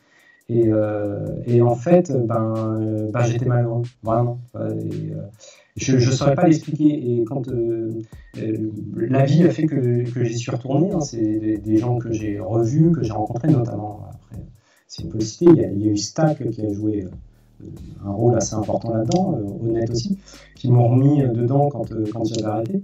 [0.50, 4.40] Et, euh, et en fait, ben, euh, ben, j'étais malheureux, vraiment.
[4.56, 5.28] Euh, euh,
[5.76, 6.86] je ne saurais pas l'expliquer.
[6.86, 8.02] Et quand euh,
[8.38, 12.12] euh, la vie a fait que, que j'y suis retourné, hein, c'est des, gens que
[12.12, 14.08] j'ai revus, que j'ai rencontrés notamment.
[14.10, 14.42] Après,
[14.88, 15.70] c'est une possibilité.
[15.76, 17.66] Il y, a, eu Stack qui a joué euh,
[18.06, 20.18] un rôle assez important là-dedans, euh, honnête aussi,
[20.56, 22.84] qui m'ont remis euh, dedans quand, euh, quand j'avais arrêté.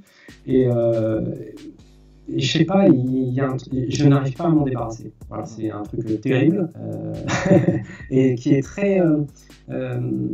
[0.49, 1.72] Euh, et
[2.29, 2.88] je sais pas,
[4.07, 5.12] n'arrive pas à m'en débarrasser.
[5.45, 7.13] C'est un truc euh, terrible euh,
[8.09, 10.29] et qui est très, euh,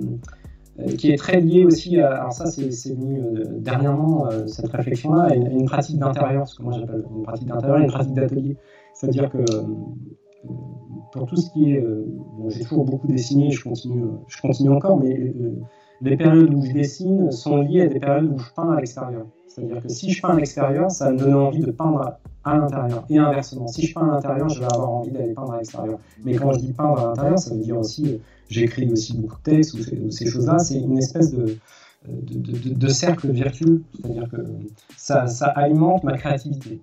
[0.98, 2.16] qui est très lié aussi à.
[2.16, 3.22] Alors ça, c'est venu
[3.58, 7.88] dernièrement cette réflexion-là, une, une pratique d'intérieur, ce que moi j'appelle une pratique d'intérieur, une
[7.88, 8.56] pratique d'atelier.
[8.94, 9.44] C'est-à-dire que
[11.12, 11.84] pour tout ce qui est,
[12.50, 15.34] j'ai toujours beaucoup dessiné, je continue, je continue encore, mais
[16.02, 19.26] les périodes où je dessine sont liées à des périodes où je peins à l'extérieur.
[19.48, 23.04] C'est-à-dire que si je peins à l'extérieur, ça me donne envie de peindre à l'intérieur.
[23.10, 26.00] Et inversement, si je peins à l'intérieur, je vais avoir envie d'aller peindre à l'extérieur.
[26.24, 28.18] Mais quand je dis peindre à l'intérieur, ça veut dire aussi, euh,
[28.50, 30.60] j'écris aussi beaucoup de textes ou ces choses-là.
[30.60, 31.58] C'est une espèce de,
[32.08, 33.84] de, de- de cercle vertueux.
[34.02, 34.38] C'est-à-dire que
[34.96, 36.80] ça, ça alimente ma créativité,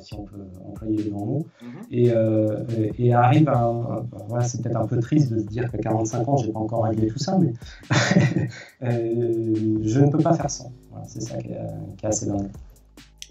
[0.00, 1.82] si, on peut employer les bons mots Mhm.
[1.90, 2.64] et, euh,
[2.98, 4.02] et arrive à.
[4.28, 6.84] voilà, c'est peut-être un peu triste de se dire qu'à 45 ans, j'ai pas encore
[6.84, 7.52] réglé tout ça, mais
[8.82, 10.72] euh, je ne peux pas faire sans.
[10.90, 11.58] Voilà, c'est ça qui est,
[11.98, 12.48] qui est assez dingue.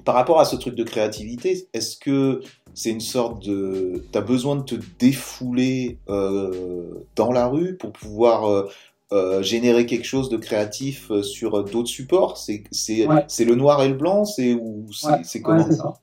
[0.06, 2.42] Par rapport à ce truc de créativité, est-ce que
[2.74, 4.04] c'est une sorte de...
[4.12, 8.68] Tu as besoin de te défouler euh, dans la rue pour pouvoir euh,
[9.14, 12.38] euh, générer quelque chose de créatif euh, sur euh, d'autres supports?
[12.38, 13.26] C'est c'est Ouais.
[13.46, 14.26] le noir et le blanc?
[14.26, 15.66] C'est ou c'est Ouais, comment?
[15.70, 15.94] c'est ça.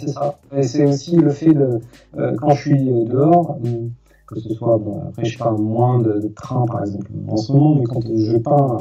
[0.00, 0.38] C'est ça.
[0.62, 1.80] C'est aussi le fait de.
[2.18, 3.58] euh, quand je suis dehors,
[4.26, 4.78] que ce soit.
[4.78, 8.00] Bon, après, je parle moins de, de train, par exemple, en ce moment, mais quand
[8.02, 8.78] je peins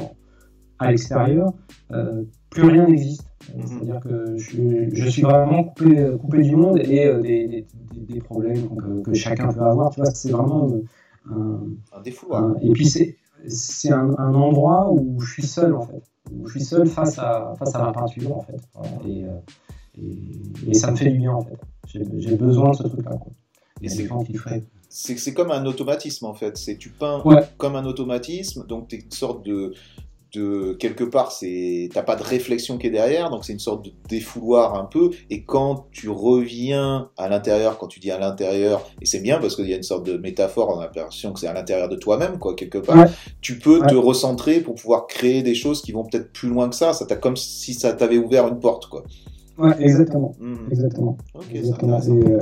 [0.80, 1.54] à l'extérieur,
[1.92, 3.26] euh, plus rien n'existe.
[3.54, 3.66] Mhm.
[3.68, 7.66] C'est-à-dire que je, je suis vraiment coupé, coupé du monde et euh, des, des-
[8.14, 9.92] des problèmes que, que chacun peut avoir.
[9.92, 10.82] Tu vois, c'est vraiment euh,
[11.30, 11.60] un,
[11.98, 12.44] Un défouloir.
[12.44, 16.48] un- et puis c'est c'est un, un endroit où je suis seul en fait, où
[16.48, 18.92] je suis seul face à face à ma peinture en fait, Voilà.
[19.08, 19.30] et, euh,
[20.02, 21.58] et, et ça me fait du bien en fait.
[21.88, 23.18] J'ai besoin de ce truc-là.
[23.82, 24.64] Et c'est- gens qui feraient.
[24.90, 26.56] C'est comme un automatisme en fait.
[26.56, 27.42] C'est tu peins Ouais.
[27.58, 29.74] comme un automatisme, donc tu une sorte de
[30.34, 33.86] de quelque part c'est t'as pas de réflexion qui est derrière, donc c'est une sorte
[33.86, 35.12] de défouloir un peu.
[35.30, 39.56] Et quand tu reviens à l'intérieur, quand tu dis à l'intérieur, et c'est bien parce
[39.56, 41.96] qu'il y a une sorte de métaphore, on a l'impression que c'est à l'intérieur de
[41.96, 42.96] toi-même quoi quelque part.
[42.98, 43.06] Ouais.
[43.42, 43.88] Tu peux Ouais.
[43.88, 46.94] te recentrer pour pouvoir créer des choses qui vont peut-être plus loin que ça.
[46.94, 49.04] Ça t'a comme si ça t'avait ouvert une porte quoi.
[49.60, 50.58] Ouais, exactement, Mhm.
[50.72, 51.16] exactement.
[51.52, 52.00] C'est exactement.
[52.10, 52.40] euh,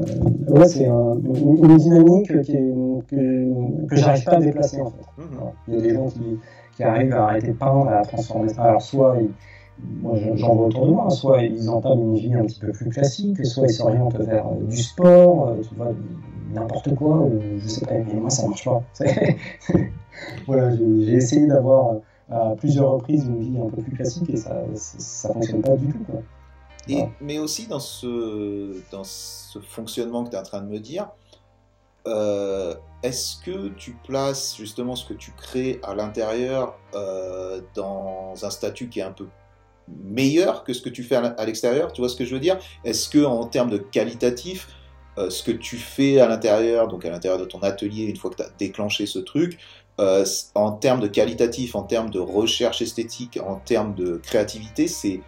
[0.54, 2.74] ouais, c'est un- une, une dynamique qui est,
[3.10, 5.04] que, que j'arrive pas à déplacer en fait.
[5.18, 5.52] Voilà.
[5.68, 6.20] Il y a des gens qui,
[6.76, 8.64] qui arrivent à arrêter de peindre, à transformer ça.
[8.64, 9.32] Alors, soit, ils-
[10.02, 12.72] moi je- j'en vois autour de moi, soit ils entament une vie un petit peu
[12.72, 15.92] plus classique, soit ils s'orientent vers euh, du sport, euh, tu vois,
[16.54, 18.84] n'importe quoi, ou je sais pas, mais moi ça marche pas.
[20.46, 24.38] Voilà, j'ai essayé d'avoir euh, à plusieurs reprises une vie un peu plus classique et
[24.38, 26.00] ça, ça, fonctionne pas du tout.
[26.10, 26.22] Quoi.
[26.88, 30.80] Et, mais aussi dans ce, dans ce fonctionnement que tu es en train de me
[30.80, 31.10] dire,
[32.08, 38.50] euh, est-ce que tu places justement ce que tu crées à l'intérieur euh, dans un
[38.50, 39.28] statut qui est un peu
[39.88, 41.94] meilleur que ce que tu fais à l'extérieur?
[41.94, 42.58] Tu vois ce que je veux dire?
[42.84, 44.68] Est-ce que en termes de qualitatif,
[45.18, 48.32] euh, ce que tu fais à l'intérieur, donc à l'intérieur de ton atelier, une fois
[48.32, 49.60] que tu as déclenché ce truc,
[50.56, 55.22] en termes de qualitatif, en termes de recherche esthétique, en termes de créativité, c'est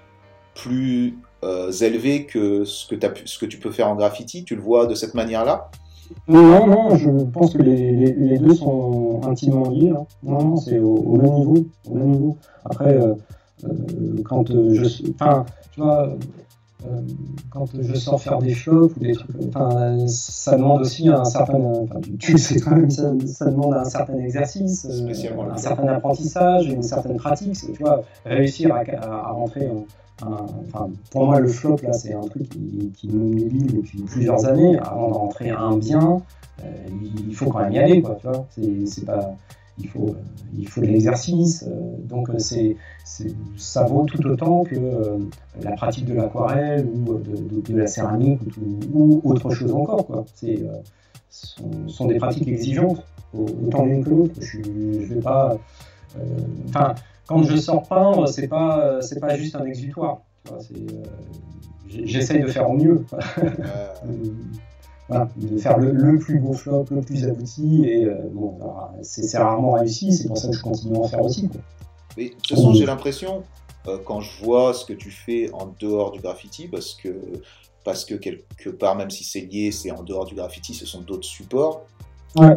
[0.56, 4.44] plus élevé que ce que tu peux faire en graffiti?
[4.46, 5.70] Tu le vois de cette manière-là?
[6.28, 9.89] Non, non, je pense que les, les- les deux sont intimement liés.
[9.91, 10.06] hein.
[10.23, 11.65] Non, non, c'est au, au même niveau.
[11.89, 12.38] Au même niveau.
[12.65, 13.13] Après, euh,
[13.65, 13.69] euh,
[14.23, 14.86] quand je.
[15.15, 16.10] Enfin, tu vois,
[16.86, 16.88] euh,
[17.49, 19.36] quand je sors faire des flops ou des trucs.
[19.49, 21.60] Enfin, ça demande aussi un certain.
[21.60, 25.08] Enfin, tu- sais quand même, ça, ça demande un certain exercice, euh,
[25.52, 27.56] un certain apprentissage, une certaine pratique.
[27.73, 29.86] Tu vois, réussir à, à- à rentrer en.
[30.68, 34.78] Enfin, pour moi, le flop, là, c'est un truc qui, qui m'obnubile depuis plusieurs années.
[34.80, 36.22] Avant de rentrer un bien,
[36.64, 36.72] euh,
[37.28, 38.18] il faut quand même y aller, quoi.
[38.86, 39.36] C'est pas...
[39.78, 40.16] il faut,
[40.58, 41.66] il faut de l'exercice.
[42.04, 42.76] donc c'est,
[43.58, 44.76] ça vaut tout autant que
[45.62, 48.42] la pratique de l'aquarelle ou de, la céramique
[48.94, 50.06] ou, autre chose encore.
[50.06, 50.26] Quoi.
[50.36, 50.60] C'est,
[51.30, 54.36] sont, sont des pratiques exigeantes, autant l'une que l'autre.
[54.40, 55.58] Je ne vais pas.
[56.70, 56.94] Enfin,
[57.28, 60.22] quand je sors peindre, c'est pas, c'est pas juste un exutoire.
[61.88, 63.06] J'essaye de faire au mieux.
[65.36, 68.58] de faire le, plus beau flop, le plus abouti, et euh, bon,
[69.02, 71.50] c'est rarement réussi, c'est pour ça que je continue à en faire aussi.
[72.18, 73.44] Mais de toute façon, j'ai l'impression,
[73.88, 77.10] euh, quand je vois ce que tu fais en dehors du graffiti, parce que,
[77.84, 81.02] parce que quelque part, même si c'est lié, c'est en dehors du graffiti, ce sont
[81.02, 81.86] d'autres supports,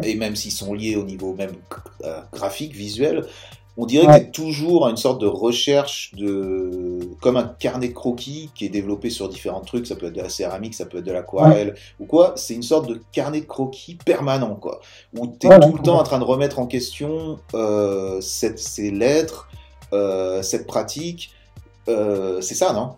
[0.01, 1.53] et même s'ils sont liés au niveau même
[2.03, 3.25] euh, graphique, visuel,
[3.77, 7.93] on dirait que tu es toujours à une sorte de recherche de comme un carnet
[7.93, 10.97] croquis qui est développé sur différents trucs, ça peut être de la céramique, ça peut
[10.97, 14.81] être de l'aquarelle ou quoi, c'est une sorte de carnet croquis permanent quoi,
[15.15, 18.89] où tu es tout le temps en train de remettre en question euh, cette, ces
[18.89, 19.47] lettres,
[19.93, 21.31] euh, cette pratique,
[21.87, 22.93] euh, c'est ça non?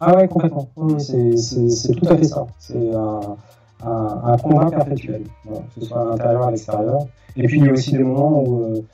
[0.00, 3.36] Ah ouais complètement, c'est tout à fait ça, c'est un,
[3.84, 7.72] un, combat perpétuel, que ce soit à l'intérieur, à l'extérieur, et puis il y a
[7.72, 8.84] aussi des moments où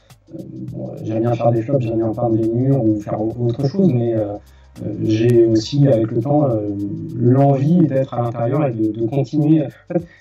[1.02, 4.14] j'aime bien faire des flops, j'aime bien peindre des murs ou faire autre chose, mais
[4.14, 4.34] euh,
[4.82, 6.68] euh, j'ai aussi, avec le temps, euh,
[7.16, 9.66] l'envie d'être à l'intérieur et de, continuer.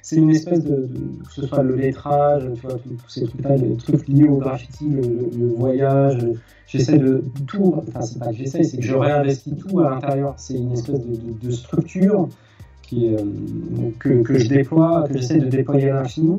[0.02, 0.90] C'est une espèce de,
[1.26, 4.88] que ce soit le lettrage, tu vois, tous ces trucs-là, les trucs liés au graffiti,
[4.90, 6.20] le, voyage.
[6.68, 10.34] J'essaie de tout, enfin, c'est pas que j'essaie, c'est que je réinvestis tout à l'intérieur.
[10.38, 12.30] C'est une espèce de, structure
[12.90, 16.38] que, que, je déploie, que j'essaie de déployer à l'infini.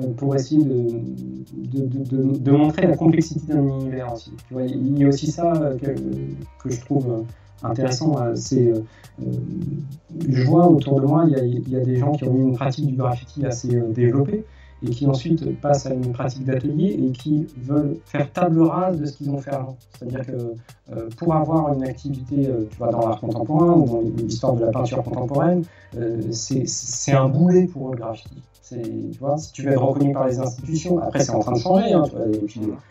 [0.00, 4.32] Euh, pour essayer de, montrer la complexité d'un univers aussi.
[4.52, 8.16] il y a aussi ça euh, que, je trouve euh, intéressant.
[8.36, 8.72] C'est,
[10.28, 12.94] je vois autour de moi, il y, a, des gens qui ont une pratique du
[12.94, 14.44] graffiti assez développée
[14.86, 19.06] et qui ensuite passent à une pratique d'atelier et qui veulent faire table rase de
[19.06, 19.76] ce qu'ils ont fait avant.
[19.98, 20.54] C'est-à-dire que
[21.16, 25.64] pour avoir une activité dans l'art contemporain ou dans l'histoire de la peinture contemporaine,
[26.30, 28.40] c'est un boulet pour le graffiti.
[28.68, 31.58] Tu vois, si tu veux être reconnu par les institutions, après c'est en train de
[31.58, 32.04] changer, hein,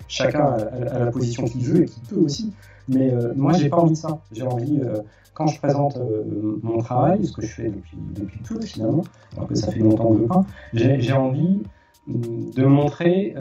[0.08, 2.54] chacun a, la position qu'il veut et qu'il peut aussi.
[2.88, 4.20] Mais euh, moi, j'ai pas envie de ça.
[4.32, 5.02] J'ai envie, euh,
[5.34, 9.04] quand je présente euh, mon travail, ce que je fais depuis, depuis peu finalement,
[9.36, 11.62] alors que ça fait longtemps que je peins, j'ai envie
[12.08, 13.36] hum, de montrer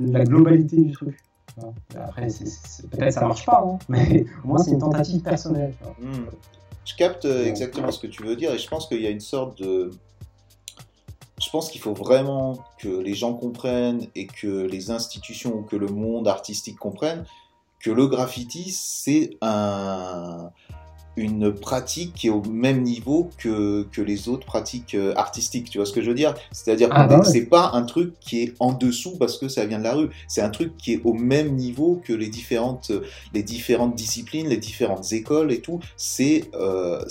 [0.00, 1.18] la, globalité du truc.
[1.94, 2.28] Après,
[2.90, 5.74] peut-être ça marche pas, hein, mais au moins c'est une tentative personnelle.
[6.00, 6.24] Hmm.
[6.84, 9.20] Je capte exactement ce que tu veux dire et je pense qu'il y a une
[9.20, 9.90] sorte de
[11.42, 15.76] je pense qu'il faut vraiment que les gens comprennent et que les institutions ou que
[15.76, 17.24] le monde artistique comprennent
[17.82, 20.50] que le graffiti, c'est un,
[21.16, 25.68] une pratique qui est au même niveau que, que les autres pratiques euh, artistiques.
[25.68, 26.34] Tu vois ce que je veux dire?
[26.52, 29.66] C'est-à-dire ah que bah c'est pas un truc qui est en dessous parce que ça
[29.66, 30.10] vient de la rue.
[30.28, 32.92] C'est un truc qui est au même niveau que les différentes,
[33.34, 35.80] les différentes disciplines, les différentes écoles et tout.
[35.96, 37.04] C'est euh,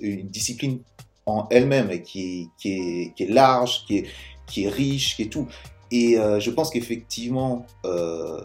[0.00, 0.78] une discipline
[1.26, 4.06] en elle-même et qui est, qui, est, qui est large, qui est,
[4.46, 5.46] qui est riche, qui est tout.
[5.90, 8.40] Et euh, je pense qu'effectivement, euh,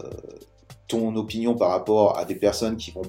[0.88, 3.02] ton opinion par rapport à des personnes qui vont,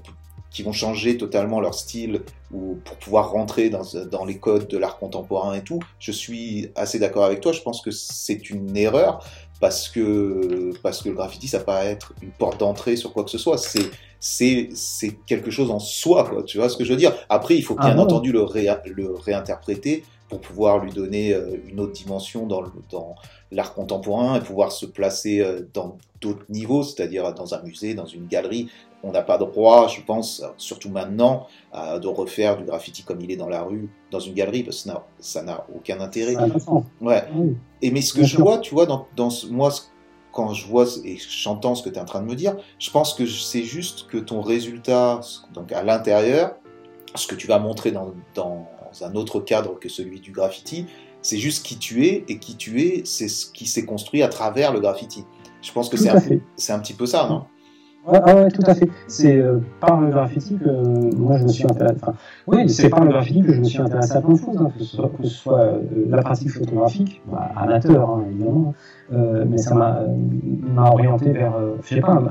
[0.52, 4.78] qui vont changer totalement leur style ou pour pouvoir rentrer dans, dans les codes de
[4.78, 7.52] l'art contemporain et tout, je suis assez d'accord avec toi.
[7.52, 9.26] Je pense que c'est une erreur
[9.64, 13.30] parce que, parce que le graffiti, ça pas être une porte d'entrée sur quoi que
[13.30, 13.58] ce soit.
[13.58, 16.44] C'est c'est c'est quelque chose en soi, quoi.
[16.44, 17.14] Tu vois ce que je veux dire?
[17.30, 18.46] Après, il faut bien ah entendu le,
[18.88, 22.64] le réinterpréter pour pouvoir lui donner euh, une autre dimension dans
[23.52, 28.08] l'art contemporain et pouvoir se placer euh, dans d'autres niveaux, c'est-à-dire dans un musée, dans
[28.08, 28.70] une galerie.
[29.04, 33.36] On n'a pas droit, je pense, surtout maintenant, de refaire du graffiti comme il est
[33.36, 36.38] dans la rue, dans une galerie, parce que ça n'a aucun intérêt.
[37.02, 37.22] Ouais.
[37.82, 39.72] Et mais ce que je vois, tu vois, dans, dans moi,
[40.32, 42.92] quand je vois et j'entends ce que tu es en train de me dire, je
[42.92, 45.20] pense que c'est juste que ton résultat,
[45.54, 46.56] donc à l'intérieur,
[47.16, 48.68] ce que tu vas montrer dans, dans,
[49.02, 50.86] un autre cadre que celui du graffiti,
[51.22, 54.28] c'est juste qui tu es, et qui tu es, c'est ce qui s'est construit à
[54.28, 55.24] travers le graffiti.
[55.62, 57.46] Je pense que c'est un, un, petit peu ça, non?
[58.06, 58.90] Oui, ouais, tout à fait.
[59.08, 61.96] C'est euh, par le graffiti que moi je me suis intéressé.
[62.02, 62.14] Enfin,
[62.48, 64.72] oui, c'est par le graffiti que je me suis intéressé à plein de choses, hein,
[64.78, 65.80] que, ce soit, que ce soit euh,
[66.10, 68.74] la pratique photographique, bah, amateur hein, évidemment,
[69.14, 72.22] euh, mais ça m'a orienté vers, je sais pas,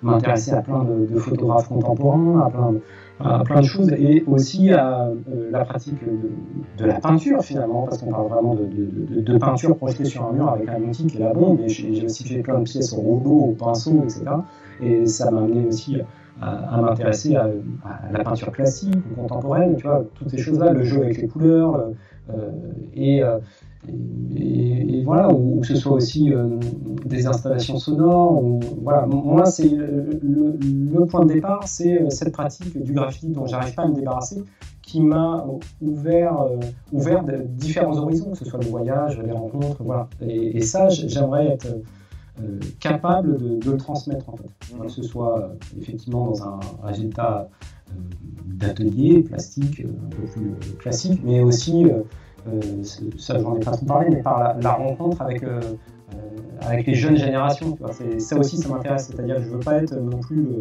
[0.00, 2.80] m'intéresser à plein de, de, photographes contemporains, à plein de,
[3.20, 5.10] à plein de choses et aussi à
[5.50, 9.76] la pratique de, de, la peinture finalement, parce qu'on parle vraiment de, de, de, peinture
[9.76, 12.40] projetée sur un mur avec un outil qui est la bombe, mais j'ai aussi fait
[12.40, 14.24] plein de pièces au robot, au pinceau, etc.
[14.82, 15.98] Et ça m'a amené aussi
[16.42, 17.48] à, m'intéresser à,
[18.12, 21.88] la peinture classique ou contemporaine, tu vois, toutes ces choses-là, le jeu avec les couleurs,
[22.94, 23.22] et,
[24.36, 26.32] et, voilà, ou, que ce soit aussi
[27.04, 28.42] des installations sonores.
[28.82, 33.82] Voilà, moi, c'est le, point de départ, c'est cette pratique du graffiti dont j'arrive pas
[33.82, 34.42] à me débarrasser,
[34.86, 35.44] qui m'a
[35.82, 36.58] ouvert, euh,
[36.92, 40.08] ouvert différents horizons, que ce soit le voyage, les rencontres, voilà.
[40.20, 41.66] Et, ça, j'aimerais être
[42.40, 44.78] euh, capable de, le transmettre, en fait.
[44.80, 45.48] Que ce soit euh,
[45.80, 47.48] effectivement dans un résultat
[48.46, 51.86] d'atelier plastique un peu plus classique, mais aussi,
[53.16, 55.44] ça j'en ai pas trop parlé, mais par la, rencontre avec,
[56.60, 57.78] avec les jeunes générations.
[58.18, 60.58] Ça aussi, ça m'intéresse, c'est-à-dire je veux pas être non plus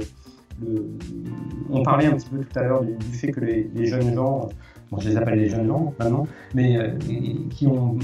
[1.70, 4.50] on parlait un petit peu tout à l'heure du, fait que les, jeunes gens,
[4.92, 6.92] bon, je les appelle les jeunes gens maintenant, mais euh,
[7.50, 7.98] qui ont,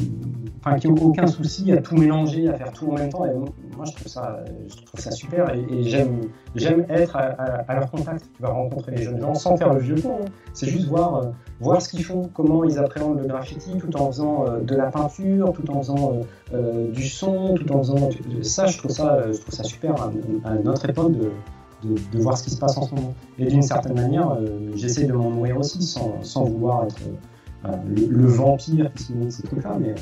[0.59, 3.25] enfin, qui ont aucun souci à tout mélanger, à faire tout en même temps.
[3.25, 6.21] Et moi, je trouve ça, je trouve ça super et, j'aime,
[6.55, 8.29] j'aime être à, leur contact.
[8.35, 10.19] Tu vas rencontrer les jeunes gens sans faire le vieux con.
[10.21, 10.25] Hein.
[10.53, 14.07] C'est juste voir, euh, voir ce qu'ils font, comment ils appréhendent le graffiti, tout en
[14.11, 16.17] faisant euh, de la peinture, tout en faisant
[16.93, 18.09] du son, tout en faisant
[18.41, 18.65] ça.
[18.65, 19.95] Je trouve ça, je trouve ça super
[20.43, 21.31] à notre époque de
[21.83, 23.13] de, voir ce qui se passe en ce moment.
[23.37, 26.97] Et d'une certaine manière, euh, j'essaie de m'en nourrir aussi, sans, sans vouloir être
[27.65, 29.95] euh, le, vampire qui se nourrit de ces trucs-là, mais,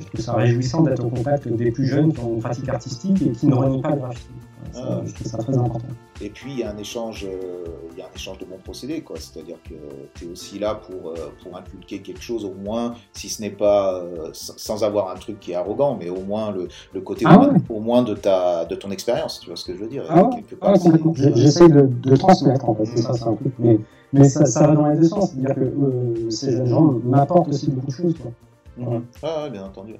[0.00, 3.22] je trouve ça réjouissant d'être au contact des plus jeunes qui ont une pratique artistique
[3.22, 4.28] et qui ne renient pas le graffiti.
[4.74, 5.02] Ah.
[5.04, 5.86] je trouve ça très important.
[6.22, 8.58] Et puis il y a un échange, euh, il y a un échange de bons
[8.62, 9.16] procédés, quoi.
[9.18, 9.74] C'est-à-dire que
[10.14, 14.04] tu es aussi là pour, pour inculquer quelque chose, au moins, si ce n'est pas
[14.32, 17.80] sans avoir un truc qui est arrogant, mais au moins le, le côté ah au
[17.80, 20.04] moins de ta de ton expérience, tu vois ce que je veux dire?
[20.08, 20.30] Ah
[20.60, 20.74] ah
[21.14, 23.52] J'essaie de, de, transmettre en fait, c'est ça, c'est un truc.
[23.58, 23.78] Mais,
[24.12, 27.48] mais ça, ça, va dans les deux sens, c'est-à-dire que euh, ces jeunes gens m'apportent
[27.48, 28.14] aussi beaucoup de choses.
[28.18, 28.32] Quoi.
[28.76, 29.02] Mmh.
[29.22, 29.94] Ah, bien entendu.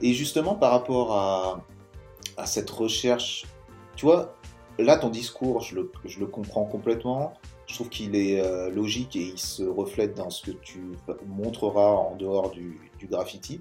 [0.00, 1.60] Et justement par rapport à,
[2.36, 3.46] à cette recherche,
[3.96, 4.34] tu vois,
[4.78, 7.34] là, ton discours, je le, comprends complètement.
[7.66, 10.80] Je trouve qu'il est euh, logique et il se reflète dans ce que tu
[11.26, 13.60] montreras en dehors du, du, graffiti.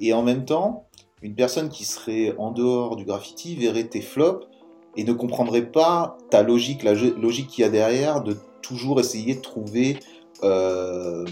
[0.00, 0.86] Et en même temps,
[1.22, 4.46] une personne qui serait en dehors du graffiti verrait tes flops
[4.96, 9.34] et ne comprendrait pas ta logique, la logique qu'il y a derrière de toujours essayer
[9.34, 9.98] de trouver
[10.42, 11.24] euh,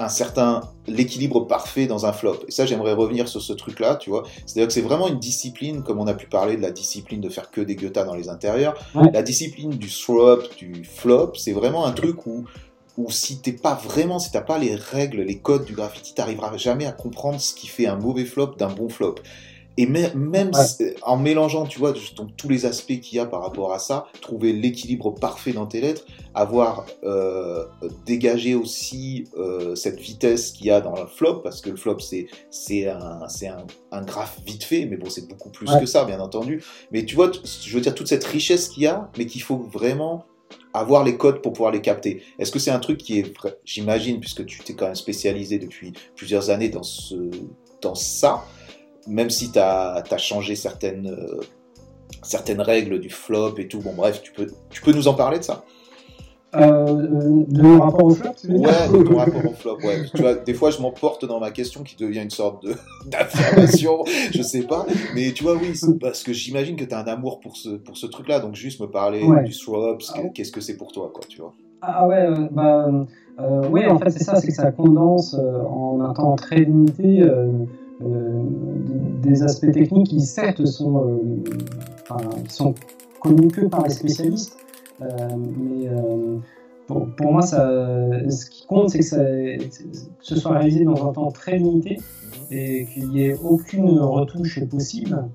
[0.00, 2.38] un certain l'équilibre parfait dans un flop.
[2.48, 4.24] Et ça, j'aimerais revenir sur ce truc-là, tu vois.
[4.46, 7.28] C'est-à-dire que c'est vraiment une discipline, comme on a pu parler de la discipline de
[7.28, 8.74] faire que des guettas dans les intérieurs.
[9.12, 12.44] La discipline du throw du flop, c'est vraiment un truc où,
[12.96, 16.56] où si t'es pas vraiment, si t'as pas les règles, les codes du graffiti, t'arriveras
[16.56, 19.16] jamais à comprendre ce qui fait un mauvais flop d'un bon flop.
[19.80, 20.50] Et même
[21.00, 21.94] en mélangeant, tu vois,
[22.36, 25.80] tous les aspects qu'il y a par rapport à ça, trouver l'équilibre parfait dans tes
[25.80, 27.64] lettres, avoir euh,
[28.04, 31.96] dégagé aussi euh, cette vitesse qu'il y a dans le flop, parce que le flop,
[32.00, 36.20] c'est un, un, un graphe vite fait, mais bon, c'est beaucoup plus que ça, bien
[36.20, 36.62] entendu.
[36.92, 39.56] Mais tu vois, je veux dire, toute cette richesse qu'il y a, mais qu'il faut
[39.56, 40.26] vraiment
[40.74, 42.22] avoir les codes pour pouvoir les capter.
[42.38, 43.32] Est-ce que c'est un truc qui est,
[43.64, 47.14] j'imagine, puisque tu t'es quand même spécialisé depuis plusieurs années dans, ce,
[47.80, 48.44] dans ça,
[49.06, 51.40] même si tu as, changé certaines, euh,
[52.22, 55.38] certaines règles du flop et tout, bon bref, tu peux, tu peux nous en parler
[55.38, 55.64] de ça?
[56.56, 60.02] Euh, de mon rapport au flop, Ouais, de ton rapport au flop, ouais.
[60.12, 62.66] Tu vois, des fois, je m'emporte dans ma question qui devient une sorte
[63.06, 64.84] d'affirmation, je sais pas.
[65.14, 67.96] Mais tu vois, oui, parce que j'imagine que tu as un amour pour ce, pour
[67.96, 68.40] ce truc-là.
[68.40, 71.52] Donc, juste me parler du throw ah qu'est-ce que c'est pour toi, quoi, tu vois?
[71.82, 72.90] Ah ouais, euh, bah,
[73.70, 77.52] oui, en fait, c'est ça, c'est que ça condense en un temps très limité euh,
[78.00, 81.18] des aspects techniques qui certes sont,
[82.10, 82.72] euh,
[83.20, 84.56] connus que par les spécialistes,
[85.02, 85.88] euh, mais
[86.86, 89.64] pour, moi, ce qui compte, c'est que,
[90.20, 91.98] ce soit réalisé dans un temps très limité
[92.50, 95.28] et qu'il n'y ait aucune retouche possible.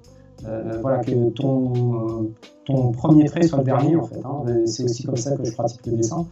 [0.81, 2.31] Voilà, que ton,
[2.65, 4.19] ton premier trait soit le dernier en fait.
[4.23, 4.43] Hein.
[4.65, 6.27] C'est aussi comme ça que je pratique le dessin.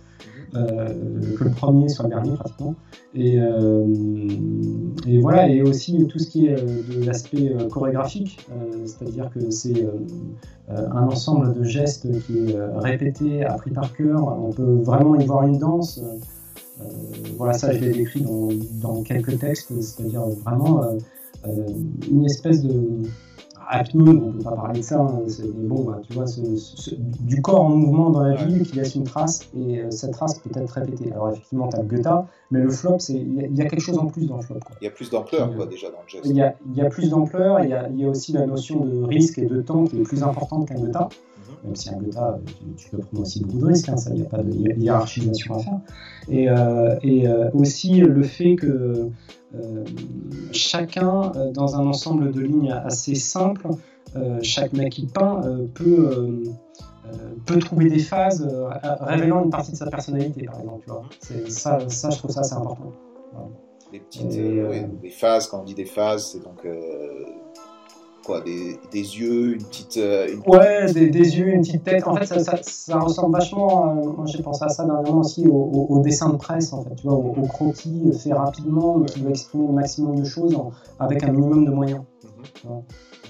[0.55, 2.75] Euh, que le premier soit le dernier pratiquement.
[3.15, 3.87] Et, euh,
[5.07, 8.45] et, voilà, et aussi tout ce qui est euh, de l'aspect chorégraphique,
[8.85, 9.87] c'est-à-dire que c'est
[10.69, 14.27] un ensemble de gestes qui est répété, appris par cœur.
[14.39, 16.01] On peut vraiment y voir une danse.
[17.37, 18.49] voilà, ça je l'ai décrit dans,
[18.81, 20.81] dans, quelques textes, c'est-à-dire vraiment
[22.11, 23.03] une espèce de,
[23.69, 25.23] Happy on peut pas parler de ça, hein,
[25.55, 26.25] bon, bah, tu vois,
[27.21, 30.39] du corps en mouvement dans la ville qui laisse une trace, et euh, cette trace
[30.39, 31.11] peut être répétée.
[31.11, 32.07] Alors effectivement, tu as Goethe,
[32.51, 34.59] mais le flop, il y, a quelque chose en plus dans le flop.
[34.81, 36.25] Il y a plus d'ampleur, quoi, déjà, dans le geste.
[36.25, 39.37] Il y a, y a plus d'ampleur, il y, a, aussi la notion de risque
[39.37, 40.95] et de temps qui est plus importante qu'un Goethe.
[40.95, 41.65] Mhm.
[41.65, 42.19] Même si un Goethe,
[42.77, 45.55] tu, peux prendre aussi beaucoup de risques, hein, ça, il n'y a pas de hiérarchisation
[45.55, 45.79] à faire.
[46.29, 49.09] Et, euh, et euh, aussi le fait que euh,
[50.51, 53.67] chacun, euh, dans un ensemble de lignes assez simples,
[54.15, 55.41] euh, chaque mec qui peint
[55.73, 56.43] peut,
[57.45, 58.47] peut trouver des phases
[59.01, 60.83] révélant une partie de sa personnalité, par exemple.
[60.85, 61.49] Tu vois.
[61.49, 62.91] Ça, ça, je trouve ça assez important.
[63.91, 66.65] Les petites des phases, quand on dit des phases, c'est donc
[68.25, 69.97] quoi, des, des, yeux, une petite.
[69.97, 70.41] Une...
[70.47, 72.07] Ouais, des, des, yeux, une petite tête.
[72.07, 73.95] En fait, ça, ça, ça ressemble vachement.
[73.95, 77.07] moi, j'ai pensé à ça dernièrement aussi au, au, dessin de presse, en fait, tu
[77.07, 80.57] vois, au, au croquis fait rapidement, mais qui veut exprimer le maximum de choses
[80.99, 82.01] avec un minimum de moyens.
[82.65, 82.81] Mhm.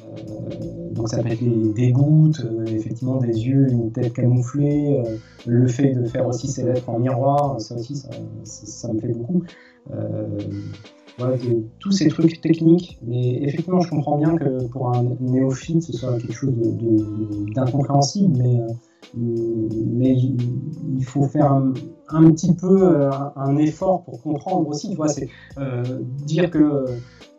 [0.05, 5.17] Euh, donc ça peut être des gouttes, euh, effectivement des yeux, une tête camouflée, euh,
[5.45, 8.09] le fait de faire aussi ses lettres en miroir, ça aussi ça,
[8.43, 9.43] ça me plaît beaucoup
[11.79, 12.97] tous ces trucs techniques.
[13.03, 16.53] Mais effectivement, je comprends bien que pour un néophyte, ce soit quelque chose
[17.55, 18.67] d'incompréhensible, mais, euh,
[19.15, 24.89] il faut faire un, petit peu euh, un, effort pour comprendre aussi.
[24.91, 25.83] Tu vois, c'est euh,
[26.25, 26.85] dire que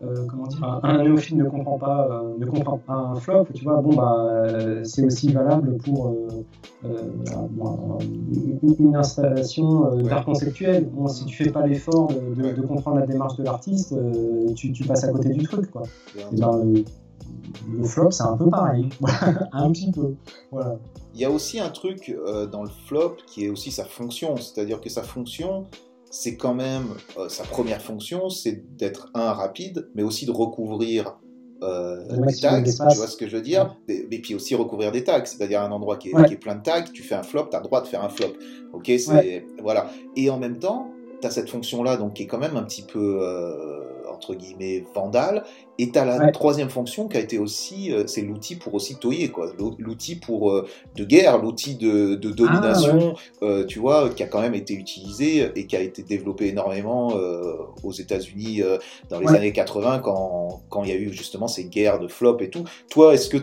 [0.04, 3.64] euh, comment dire, un, néophyte ne comprend pas, euh, ne comprend pas un flop, tu
[3.64, 6.14] vois, bon bah euh, c'est aussi valable pour
[8.78, 10.88] une installation d'art conceptuel.
[10.90, 13.94] Bon, si tu fais pas l'effort de, comprendre la démarche de l'artiste,
[14.56, 15.84] tu, passes à côté du truc, quoi.
[16.16, 16.74] Et ben,
[17.72, 18.88] le flop, c'est un peu pareil,
[19.52, 20.14] un petit peu.
[20.50, 20.76] Voilà.
[21.14, 22.14] Il y a aussi un truc
[22.50, 25.66] dans le flop qui est aussi sa fonction, c'est-à-dire que sa fonction,
[26.14, 26.86] c'est quand même
[27.18, 31.18] euh, sa première fonction, c'est d'être un rapide, mais aussi de recouvrir
[31.62, 35.02] euh, des tags, tu vois ce que je veux dire Et puis aussi recouvrir des
[35.02, 37.60] tags, c'est-à-dire un endroit qui est, plein de tags, tu fais un flop, tu as
[37.60, 38.34] le droit de faire un flop.
[38.72, 39.90] Ok, c'est voilà.
[40.14, 40.88] Et en même temps,
[41.20, 43.82] tu as cette fonction-là, donc qui est quand même un petit peu euh,
[44.24, 45.44] entre guillemets vandale.
[45.78, 48.96] Et tu as la troisième fonction qui a été aussi, euh, c'est l'outil pour aussi
[48.96, 49.52] toyer, quoi.
[49.78, 54.40] L'outil pour euh, de guerre, l'outil de, domination, ah, euh, tu vois, qui a quand
[54.40, 57.12] même été utilisé et qui a été développé énormément
[57.82, 58.62] aux États-Unis
[59.10, 62.38] dans les années 80 quand quand il y a eu justement ces guerres de flop
[62.40, 62.64] et tout.
[62.90, 63.38] Toi, est-ce que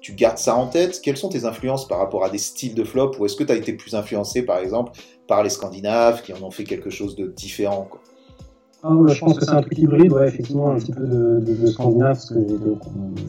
[0.00, 1.00] tu gardes ça en tête?
[1.02, 3.12] Quelles sont tes influences par rapport à des styles de flop?
[3.18, 4.92] Ou est-ce que tu as été plus influencé, par exemple,
[5.26, 8.00] par les Scandinaves qui en ont fait quelque chose de différent quoi?
[8.88, 11.66] Ah, je pense que c'est un truc hybride, ouais, effectivement, un petit peu de, de,
[11.66, 12.54] scandinave, parce que j'ai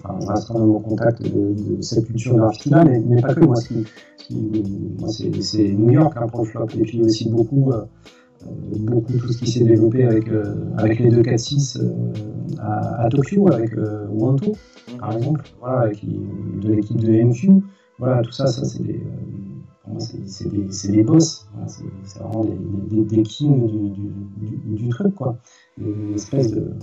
[0.04, 3.44] enfin, je reste quand même au contact de, cette culture graffiti-là, mais, mais, pas que.
[3.44, 3.74] Moi, c'est
[5.70, 7.86] New York hein, pour le flop, et puis aussi beaucoup, euh,
[8.80, 11.90] beaucoup tout ce qui s'est développé avec, euh, avec les 2-4-6 euh,
[12.60, 14.54] à, à, Tokyo, avec euh, Wanto,
[15.00, 17.64] par exemple, voilà, avec, de l'équipe de MQ.
[17.98, 19.02] Voilà, tout ça, ça c'est des
[20.00, 23.70] c'est des, boss, c'est vraiment des, kings
[24.66, 25.38] du, truc, quoi.
[25.78, 26.74] Une espèce de, euh,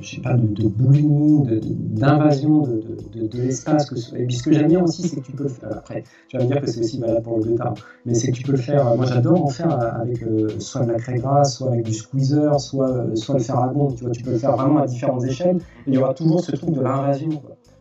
[0.00, 1.60] je sais pas, de, de
[1.98, 4.12] d'invasion de, l'espace.
[4.16, 5.76] Et puis ce que j'aime bien aussi, c'est que tu peux le faire.
[5.76, 7.74] Après, tu vas me dire que c'est aussi valable pour le bêta,
[8.06, 8.94] mais c'est que tu peux le faire.
[8.96, 12.60] Moi, j'adore en faire avec euh, soit de la craie grasse, soit avec du squeezer,
[12.60, 13.94] soit, soit le faire à bombe.
[13.94, 15.58] Tu vois, tu peux le faire vraiment à différentes échelles.
[15.86, 17.30] Il y aura toujours ce truc de l'invasion,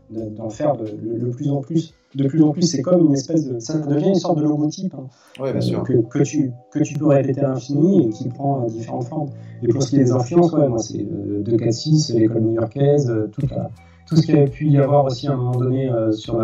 [0.09, 3.59] d'en faire le plus en plus de plus en plus, c'est comme une espèce de.
[3.59, 5.07] Ça devient une sorte de logotype hein,
[5.41, 5.53] euh,
[5.83, 9.29] que, que, tu, que tu peux répéter à l'infini et qui prend euh, différentes formes.
[9.61, 13.27] Et pour ce qui est des influences, ouais, moi, c'est euh, 246, l'école new-yorkaise, euh,
[14.07, 16.41] tout ce qu'il y a pu y avoir aussi à un moment donné sur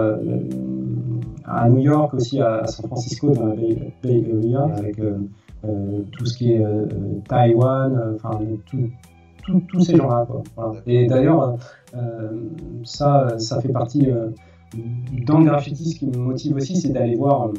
[1.45, 4.97] à New York, aussi à, San Francisco, dans la Bay, Area, avec
[6.11, 6.63] tout ce qui est
[7.27, 8.39] Taïwan, enfin,
[9.67, 10.27] tous ces gens-là.
[10.55, 10.79] Voilà.
[10.85, 11.57] Et d'ailleurs,
[12.83, 14.11] ça, ça fait partie
[15.25, 17.47] dans le graffiti, ce qui me motive aussi, c'est d'aller voir.
[17.47, 17.53] Euh,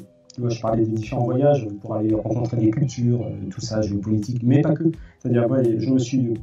[0.50, 4.60] je parlais des différents voyages pour aller rencontrer des cultures, euh, tout ça, géopolitique, mais
[4.60, 4.84] pas que.
[5.18, 5.48] C'est-à-dire,
[5.78, 6.34] je me suis,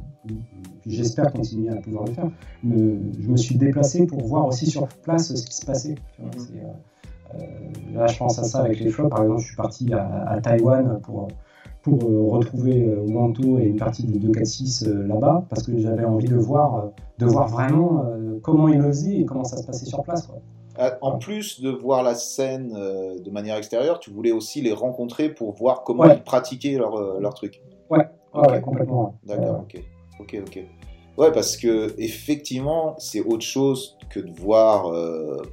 [0.84, 2.28] j'espère continuer à pouvoir le faire,
[2.64, 5.94] je me suis déplacé pour voir aussi sur place ce qui se passait.
[6.20, 7.38] Euh,
[7.94, 9.10] là, je pense à ça avec les flops.
[9.10, 11.28] Par exemple, je suis parti à, Taïwan pour,
[11.82, 12.00] pour
[12.32, 17.26] retrouver Wanto et une partie des 246 là-bas, parce que j'avais envie de voir, de
[17.26, 18.04] voir vraiment
[18.44, 20.28] comment ils le et comment ça se passait sur place.
[20.78, 24.72] Euh, en plus de voir la scène euh, de manière extérieure, tu voulais aussi les
[24.72, 27.62] rencontrer pour voir comment ils pratiquaient leur, euh, leur truc.
[27.90, 29.14] Ouais, ouais complètement.
[29.24, 29.82] D'accord, ok.
[30.20, 30.64] Ok, ok.
[31.16, 34.92] Ouais, parce que effectivement, c'est autre chose que de voir.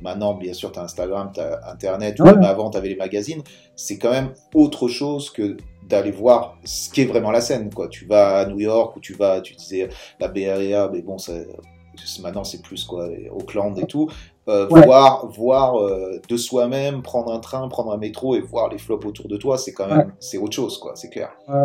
[0.01, 3.43] maintenant, bien sûr, tu as Instagram, tu as Internet, mais avant, tu avais les magazines.
[3.75, 7.71] C'est quand même autre chose que d'aller voir ce qu'est vraiment la scène.
[7.71, 7.89] Quoi.
[7.89, 9.89] Tu vas à New York ou tu vas, tu disais
[10.19, 11.19] la BRA, mais bon,
[12.21, 14.09] maintenant c'est plus quoi, Auckland et tout.
[14.47, 18.79] Euh, voir, voir euh, de soi-même, prendre un train, prendre un métro et voir les
[18.79, 21.29] flops autour de toi, c'est quand même, c'est autre chose, quoi, c'est clair.
[21.47, 21.55] Ouais,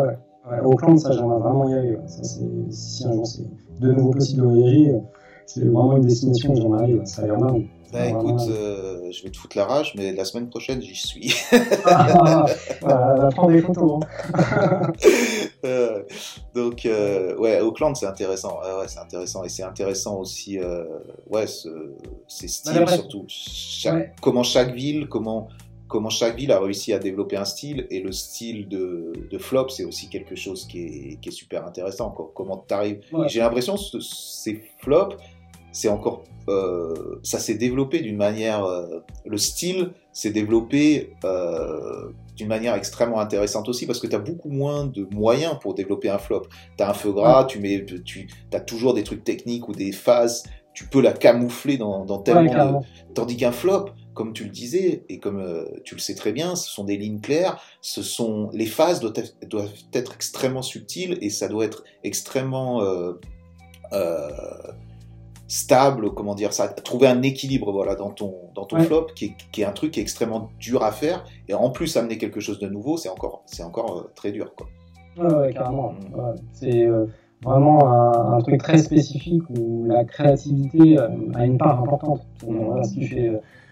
[0.51, 0.59] ouais.
[0.63, 1.97] Auckland, ça, j'aimerais vraiment y aller.
[2.07, 3.43] Ça, si un jour c'est
[3.79, 4.95] de nouveau possible de voyager,
[5.47, 7.01] c'est vraiment une destination que j'aimerais aller.
[7.05, 7.61] Ça a l'air marrant.
[7.93, 11.33] Bah écoute, euh, je vais te foutre la rage, mais la semaine prochaine, j'y suis.
[11.85, 12.45] ah,
[12.81, 14.01] voilà, prendre des photos.
[14.33, 14.91] Hein.
[15.67, 16.03] euh,
[16.55, 18.59] donc, euh, ouais, Auckland, c'est intéressant.
[18.61, 19.43] Ouais, ouais c'est intéressant.
[19.43, 20.83] Et c'est intéressant aussi, euh,
[21.29, 21.69] ouais, ce,
[22.27, 23.25] ces styles surtout.
[23.27, 24.13] Chaque, ouais.
[24.21, 25.47] Comment chaque ville, comment,
[25.87, 27.87] comment chaque ville a réussi à développer un style.
[27.89, 31.65] Et le style de, de Flop, c'est aussi quelque chose qui est, qui est super
[31.65, 32.11] intéressant.
[32.11, 33.01] Comment tu arrives.
[33.11, 33.27] Ouais.
[33.29, 35.15] J'ai l'impression que ces flops,
[35.77, 42.47] c'est encore euh, ça s'est développé d'une manière, euh, le style s'est développé euh, d'une
[42.47, 46.17] manière extrêmement intéressante aussi parce que tu as beaucoup moins de moyens pour développer un
[46.17, 46.43] flop.
[46.77, 49.91] Tu as un feu gras, tu mets, tu as toujours des trucs techniques ou des
[49.91, 52.85] phases, tu peux la camoufler dans, dans tellement de...
[53.13, 56.69] Tandis qu'un flop, comme tu le disais et comme tu le sais très bien, ce
[56.69, 61.29] sont des lignes claires, ce sont les phases doivent être, doivent être extrêmement subtiles et
[61.29, 62.81] ça doit être extrêmement
[65.47, 68.83] stable, comment dire ça, trouver un équilibre voilà dans ton dans ton ouais.
[68.83, 71.69] flop qui est, qui est, un truc qui est extrêmement dur à faire et en
[71.69, 74.67] plus amener quelque chose de nouveau, c'est encore c'est encore euh, très dur quoi.
[75.17, 75.93] Ouais, ouais carrément.
[76.13, 77.05] Ouais, c'est euh,
[77.43, 82.21] vraiment un, un, truc très spécifique où la créativité euh, a une part importante.
[82.45, 82.57] Mm.
[82.57, 83.31] Voilà, qui fait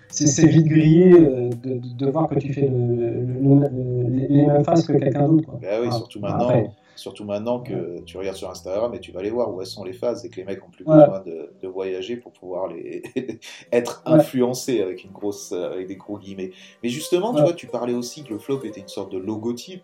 [0.09, 4.85] c'est vite grillé de, de, de, voir que tu fais le, le, les mêmes phases
[4.87, 5.49] que quelqu'un d'autre.
[5.61, 6.47] Ben oui, surtout maintenant.
[6.47, 9.67] Après, Surtout maintenant que tu regardes sur Instagram et tu vas aller voir où elles
[9.67, 12.67] sont les phases et que les mecs ont plus besoin de, de, voyager pour pouvoir
[12.67, 13.03] les
[13.71, 16.51] être influencés avec une grosse avec des gros guillemets.
[16.83, 19.83] Mais justement, tu vois, tu parlais aussi que le flop était une sorte de logotype.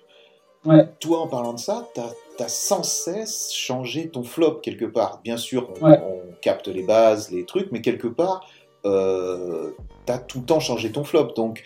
[0.99, 5.19] Toi, en parlant de ça, tu as, as, sans cesse changé ton flop quelque part.
[5.23, 8.45] Bien sûr, on, on capte les bases, les trucs, mais quelque part,
[8.85, 9.71] euh,
[10.05, 11.33] tu as tout le temps changé ton flop.
[11.35, 11.63] Donc,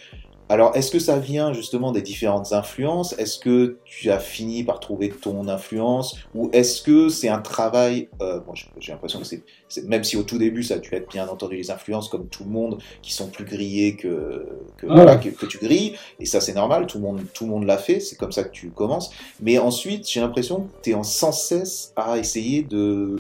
[0.48, 3.14] alors, est-ce que ça vient justement des différentes influences?
[3.18, 6.18] Est-ce que tu as fini par trouver ton influence?
[6.36, 9.44] Ou est-ce que c'est un travail euh, bon, J'ai l'impression que c'est,
[9.86, 12.44] même si au tout début ça a dû être bien entendu les influences comme tout
[12.44, 14.46] le monde, qui sont plus grillés que
[14.78, 14.96] que, ah ouais.
[14.96, 17.66] voilà, que, que, tu grilles, et ça c'est normal, tout le monde tout le monde
[17.66, 19.12] l'a fait, c'est comme ça que tu commences.
[19.42, 23.16] Mais ensuite, j'ai l'impression que tu es en sans cesse à essayer de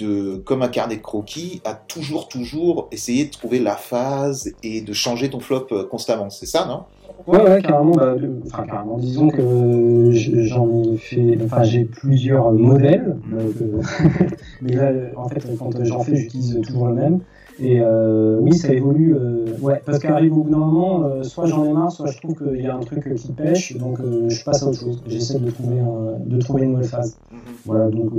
[0.00, 4.80] de, comme un carnet de croquis, à toujours, toujours essayer de trouver la phase et
[4.80, 6.30] de changer ton flop euh, constamment.
[6.30, 6.84] C'est ça, non?
[7.26, 7.92] Ouais, ouais, carrément.
[7.92, 8.14] Bah,
[8.46, 8.96] enfin, carrément.
[8.98, 11.38] Disons que j'en ai fait.
[11.44, 13.16] Enfin, j'ai plusieurs modèles.
[13.30, 14.26] Donc, euh,
[14.62, 17.20] mais là, en fait, quand j'en fais, j'utilise toujours le même.
[17.62, 19.14] Et euh, oui, ça évolue.
[19.14, 22.18] Euh, ouais, parce qu'arrive au bout d'un moment, euh, soit j'en ai marre, soit je
[22.18, 23.98] trouve qu'il y a un truc qui pêche, donc
[24.28, 25.02] je passe à autre chose.
[25.06, 25.80] J'essaie de trouver,
[26.24, 27.16] de trouver une nouvelle phase.
[27.30, 27.40] Mm -hmm.
[27.66, 28.10] Voilà, donc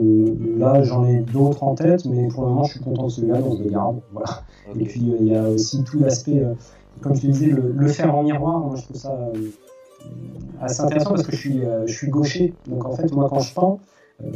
[0.57, 3.41] là, j'en ai d'autres en tête, mais pour le moment, je suis content de celui-là,
[3.41, 3.97] donc je le garde.
[4.13, 4.43] Voilà.
[4.69, 4.81] Okay.
[4.81, 6.41] Et puis, il y a aussi tout l'aspect,
[7.01, 8.59] comme te disais, le, le, faire en miroir.
[8.59, 9.13] Moi, je trouve ça
[10.65, 12.53] assez intéressant parce que je suis, je suis gaucher.
[12.69, 13.77] Donc, en fait, moi, quand je peins,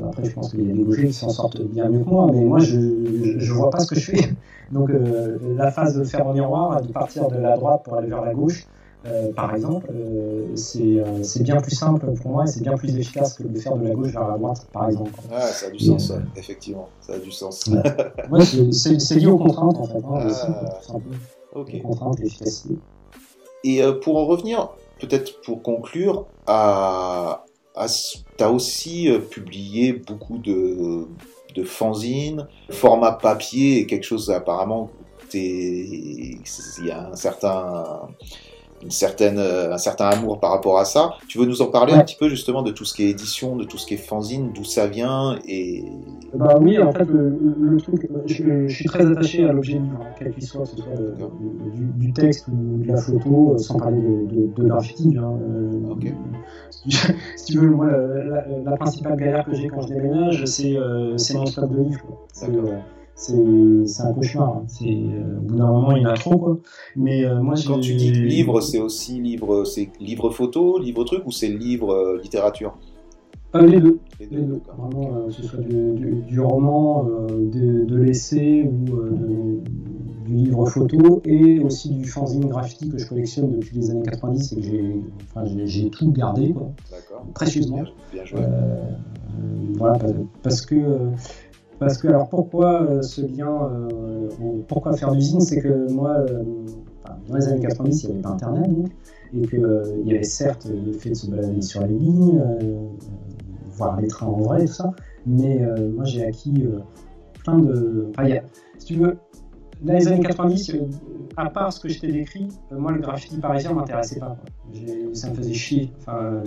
[0.08, 2.78] après, je pense des gauchers qui s'en sortent bien mieux que moi, mais moi, je
[2.78, 4.30] ne vois pas ce que je fais.
[4.72, 8.08] Donc, euh, la phase de faire en miroir, de partir de la droite pour aller
[8.08, 8.66] vers la gauche,
[9.06, 13.36] euh, par exemple, euh, c'est bien plus simple pour moi et c'est bien plus efficace
[13.36, 15.12] que de faire de la gauche vers la droite, par exemple.
[15.32, 16.22] Ah, ça a du sens, ouais.
[16.36, 17.68] effectivement, ça a du sens.
[18.32, 19.98] Ouais, c'est lié aux contraintes, en fait.
[19.98, 20.48] Hein, ah, aussi,
[21.54, 21.82] okay.
[21.82, 22.76] contraintes et efficacité.
[23.64, 24.70] Et pour en revenir,
[25.00, 27.46] peut-être pour conclure, à,
[27.76, 31.08] tu as aussi publié beaucoup de,
[31.64, 34.92] fanzines, format papier quelque chose apparemment,
[35.34, 36.40] il
[36.84, 38.10] y a un certain
[38.86, 41.16] une certaine, euh, un certain amour par rapport à ça.
[41.28, 42.00] Tu veux nous en parler ouais.
[42.00, 43.98] un petit peu justement de tout ce qui est édition, de tout ce qui est
[43.98, 45.84] fanzine, d'où ça vient et...
[46.36, 50.00] Bah oui, en fait, le, le truc, je, je, suis très attaché à l'objet livre,
[50.20, 51.16] quel qu'il soit, ce soit de,
[51.74, 55.16] du, du, texte ou de la photo, euh, sans parler de, de, de graffiti.
[55.18, 55.34] Hein.
[55.50, 56.14] Euh, okay.
[57.36, 61.18] Si tu veux, moi, la, la principale galère que j'ai quand je déménage, c'est euh,
[61.34, 62.06] mon stock de livres
[63.16, 64.64] c'est un cauchemar.
[64.68, 66.58] C'est euh, au bout d'un moment il y en a trop quoi.
[66.96, 71.26] Mais euh, moi quand tu dis livre, c'est aussi livre, c'est livre photo, livre truc
[71.26, 72.78] ou c'est livre euh, littérature?
[73.56, 74.00] Euh, les deux.
[74.20, 74.38] Les deux.
[74.38, 74.62] Les deux.
[74.78, 79.62] Vraiment, euh, ce soit du, du, du roman, de, de l'essai ou de,
[80.26, 84.52] du livre photo et aussi du fanzine graffiti que je collectionne depuis les années 90
[84.52, 85.02] et que j'ai
[85.34, 86.72] enfin, tout gardé quoi,
[87.34, 87.84] précieusement.
[87.84, 88.42] Bien, bien joué.
[89.78, 90.00] voilà
[90.44, 90.76] parce que
[91.80, 94.30] parce que, alors pourquoi euh, ce lien, euh,
[94.68, 96.44] pourquoi faire d'usine C'est que moi, euh,
[97.28, 98.92] dans les années 90, il n'y avait pas Internet, donc,
[99.34, 102.42] et qu'il y avait certes le fait de se balader sur les lignes,
[103.72, 104.92] voir les trains en vrai, tout ça,
[105.26, 105.62] mais
[105.94, 106.66] moi j'ai acquis
[107.44, 108.08] plein de.
[108.12, 108.40] Enfin, a,
[108.78, 109.18] si tu veux,
[109.82, 110.80] dans les années 90, euh,
[111.38, 114.38] à part ce que je t'ai décrit, moi le graffiti parisien m'intéressait pas.
[115.14, 115.92] Ça me faisait chier.
[116.00, 116.42] Enfin,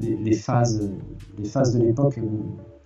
[0.00, 0.90] les, phases,
[1.38, 2.18] les phases de l'époque,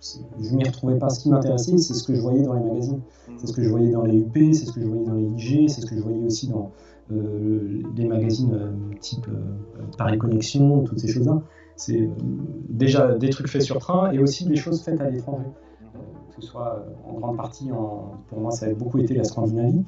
[0.01, 1.09] je m'y retrouvais pas.
[1.09, 3.01] Ce qui m'intéressait, c'est ce que je voyais dans les magazines.
[3.37, 5.25] C'est ce que je voyais dans les UP, c'est ce que je voyais dans les
[5.25, 6.71] IG, c'est ce que je voyais aussi dans
[7.09, 8.59] des magazines
[8.99, 9.27] type
[9.97, 11.41] Paris Connexion, toutes ces choses-là.
[11.75, 12.09] C'est
[12.69, 15.45] déjà des trucs faits sur train et aussi des choses faites à l'étranger
[16.37, 17.69] que ce soit euh, en grande partie,
[18.27, 19.83] pour moi, ça a beaucoup été la Scandinavie.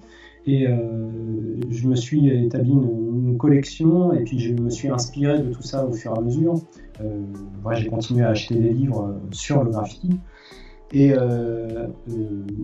[0.45, 5.53] Et euh, je me suis établi une, collection et puis je me suis inspiré de
[5.53, 6.55] tout ça au fur et à mesure.
[7.01, 7.25] Euh,
[7.73, 10.09] j'ai continué à acheter des livres sur le graffiti.
[10.91, 11.13] Et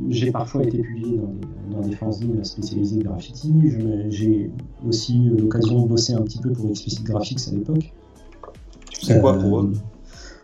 [0.10, 1.20] j'ai parfois été publié
[1.70, 3.54] dans des, fanzines spécialisées de graffiti.
[4.10, 4.50] J'ai
[4.88, 7.94] aussi eu l'occasion de bosser un petit peu pour Explicit Graphics à l'époque.
[8.90, 9.74] Tu sais quoi pour eux?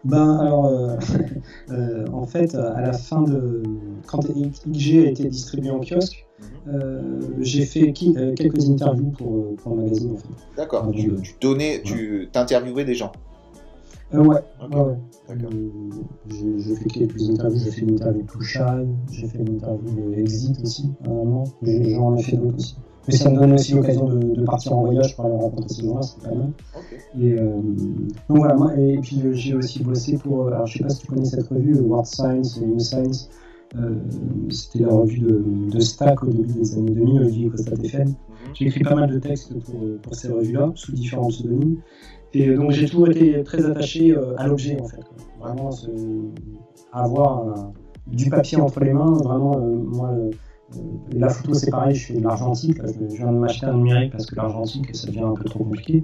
[0.03, 0.95] Ben alors, euh,
[1.71, 3.61] euh, en fait, à la fin de
[4.07, 4.25] quand
[4.65, 6.73] IG a été distribué en kiosque, mhm.
[6.73, 10.17] euh, j'ai fait quelques interviews pour, pour le magazine.
[10.57, 10.91] D'accord.
[10.91, 13.11] Tu, tu, donnais, tu t'interviewais des gens.
[14.14, 14.38] Ouais.
[14.72, 14.97] ouais,
[16.30, 17.59] j'ai fait quelques interviews.
[17.59, 21.43] J'ai fait une interview de Touchai, j'ai fait une interview de Exit aussi un moment.
[21.62, 22.76] J'en ai fait d'autres aussi.
[23.07, 26.01] Mais ça me donne aussi l'occasion de, partir en voyage pour aller rencontrer ces gens-là,
[26.03, 26.51] c'est pas mal.
[27.20, 27.59] Et, euh,
[28.30, 30.89] donc voilà, moi, et puis euh, j'ai aussi bossé pour, euh, alors je sais pas
[30.89, 33.30] si tu connais cette revue, World Science, New Science.
[34.49, 38.09] C'était la revue de, de, Stack au début des années 2000, Olivier Costa TFM.
[38.09, 38.16] Mhm.
[38.53, 41.78] J'ai écrit pas mal de textes pour, pour ces revues-là, sous différents pseudonymes.
[42.34, 45.01] Et donc j'ai toujours été très attaché à l'objet en fait.
[45.39, 45.69] Vraiment,
[46.91, 47.71] avoir
[48.07, 50.11] du papier entre les mains, vraiment, moi
[51.13, 52.77] la photo, c'est pareil, je fais de l'argentique.
[52.86, 56.03] Je viens de m'acheter un numérique parce que l'argentique, ça devient un peu trop compliqué.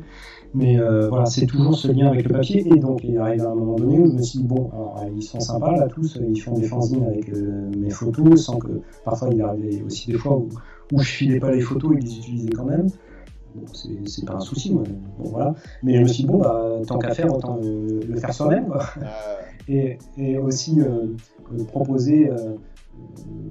[0.53, 2.67] Mais euh, voilà, c'est toujours ce lien avec le papier.
[2.67, 5.05] Et donc, il arrive à un moment donné où je me suis dit, bon, alors,
[5.15, 8.81] ils sont sympas là, tous, ils font des fanzines avec euh, mes photos, sans que
[9.03, 10.49] parfois il arrivait aussi des fois où,
[10.91, 12.87] où je filais pas les photos, ils les utilisaient quand même.
[13.55, 13.65] Bon,
[14.05, 14.83] c'est pas un souci, bon,
[15.19, 15.55] voilà.
[15.83, 18.73] Mais je me suis dit, bon, bah, tant qu'à faire, autant le, faire soi-même.
[19.69, 21.07] Et, et, aussi euh,
[21.67, 22.31] proposer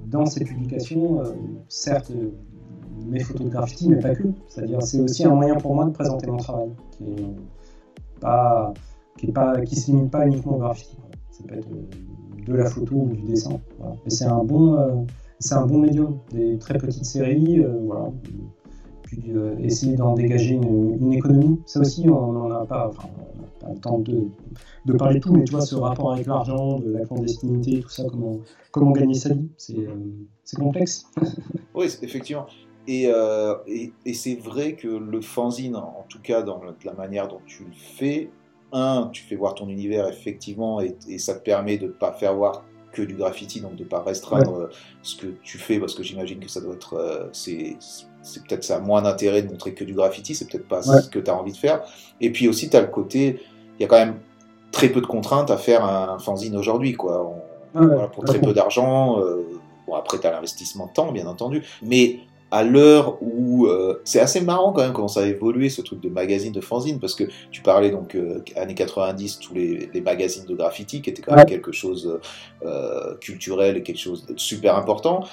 [0.05, 1.33] dans ces publications, euh,
[1.67, 2.11] certes,
[3.05, 4.23] mes photos de graffiti, mais pas que.
[4.47, 8.73] C'est-à-dire, c'est aussi un moyen pour moi de présenter mon travail, qui est pas,
[9.17, 10.97] qui est pas, qui se limite pas uniquement au graffiti.
[11.31, 11.67] Ça peut être
[12.45, 13.59] de la photo ou du dessin.
[14.03, 14.95] Mais c'est un bon, euh,
[15.39, 16.19] c'est un bon médium.
[16.31, 18.09] Des très petites séries, euh, voilà
[19.07, 21.61] puis euh, essayer d'en dégager une, économie.
[21.65, 23.07] Ça aussi, on n'en a pas, enfin,
[23.61, 24.27] pas le temps de,
[24.85, 27.89] de, parler de tout, mais tu vois, ce rapport avec l'argent, de la clandestinité, tout
[27.89, 28.39] ça, comment,
[28.71, 31.05] comment gagner sa vie, c'est euh, complexe.
[31.73, 32.47] oui, effectivement.
[32.85, 37.29] Et, euh, et, et c'est vrai que le fanzine, en tout cas dans la manière
[37.29, 38.29] dont tu le fais,
[38.73, 42.11] un, tu fais voir ton univers effectivement, et, et ça te permet de ne pas
[42.11, 44.69] faire voir que du graffiti, donc de ne pas restreindre
[45.01, 47.77] ce que tu fais, parce que j'imagine que ça doit être, c'est
[48.27, 51.19] c'est peut-être ça moins d'intérêt de montrer que du graffiti, c'est peut-être pas ce que
[51.19, 51.81] tu as envie de faire.
[52.19, 53.41] Et puis aussi, tu as le côté,
[53.79, 54.15] il y a quand même
[54.71, 57.33] très peu de contraintes à faire un fanzine aujourd'hui, quoi.
[58.13, 59.19] pour très peu d'argent.
[59.19, 59.43] Euh,
[59.87, 61.63] bon, après, tu as l'investissement de temps, bien entendu.
[61.81, 62.19] Mais
[62.51, 65.99] à l'heure où euh, c'est assez marrant quand même comment ça a évolué ce truc
[65.99, 70.45] de magazine de fanzine parce que tu parlais donc euh, années 90 tous les, magazines
[70.45, 72.19] de graffiti qui étaient quand même quelque chose
[73.19, 75.25] culturel et quelque chose de super important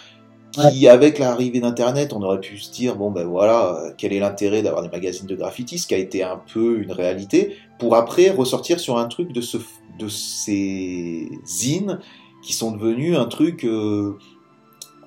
[0.55, 4.21] qui, avec l'arrivée d'Internet, on aurait pu se dire, bon ben voilà, euh, quel est
[4.21, 7.97] l'intérêt d'avoir des magazines de graffiti, ce qui a été un peu une réalité, pour
[7.97, 9.59] après ressortir sur un truc de, ce,
[9.99, 11.99] de ces zines
[12.43, 13.65] qui sont devenus un truc...
[13.65, 14.19] Euh,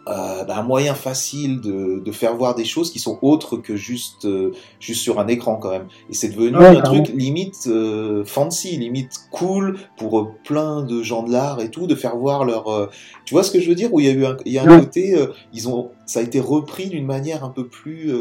[0.09, 3.75] euh, bah, un moyen facile de, de, faire voir des choses qui sont autres que
[3.75, 5.87] juste, euh, juste sur un écran quand même.
[6.09, 11.31] Et c'est devenu un truc limite euh, fancy, limite cool pour plein de gens de
[11.31, 12.89] l'art et tout, de faire voir leur...
[13.25, 13.93] tu vois ce que je veux dire?
[13.93, 15.15] Où il y a eu un, il y a un côté,
[15.53, 18.13] ils ont, ça a été repris d'une manière un peu plus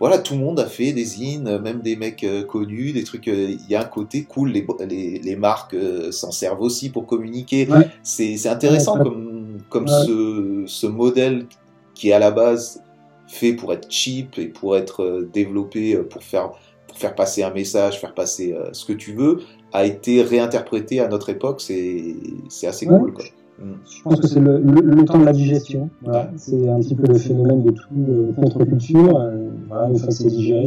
[0.00, 3.26] voilà, tout le monde a fait des zines, même des mecs connus, des trucs.
[3.26, 4.50] Il y a un côté cool.
[4.50, 5.74] Les, les, les marques
[6.12, 7.68] s'en servent aussi pour communiquer.
[8.02, 9.37] C'est intéressant comme
[9.68, 11.46] comme ce, ce, modèle
[11.94, 12.82] qui est à la base
[13.28, 16.52] fait pour être cheap et pour être euh, développé euh, pour faire,
[16.86, 19.40] pour faire passer un message, faire passer euh, ce que tu veux,
[19.72, 21.60] a été réinterprété à notre époque.
[21.60, 23.12] C'est assez cool.
[23.12, 23.24] Quoi.
[23.58, 23.72] Mm.
[23.84, 25.90] Je pense que c'est le, le, temps de la digestion.
[26.02, 26.30] Voilà.
[26.36, 29.20] C'est un petit peu le phénomène de tout contre-culture.
[29.68, 30.66] voilà, une fois c'est digéré,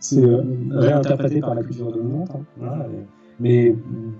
[0.00, 0.20] c'est
[0.70, 2.30] réinterprété par la culture dominante.
[2.34, 2.40] Hein.
[2.58, 2.86] Voilà,
[3.40, 3.74] mais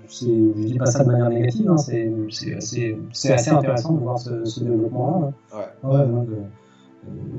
[0.08, 2.96] je ne dis pas ça de manière négative, hein, c'est assez,
[3.30, 5.30] assez, intéressant de voir ce, ce développement-là.
[5.52, 5.56] Hein.
[5.84, 5.90] Ouais.
[5.90, 6.24] Ouais, euh,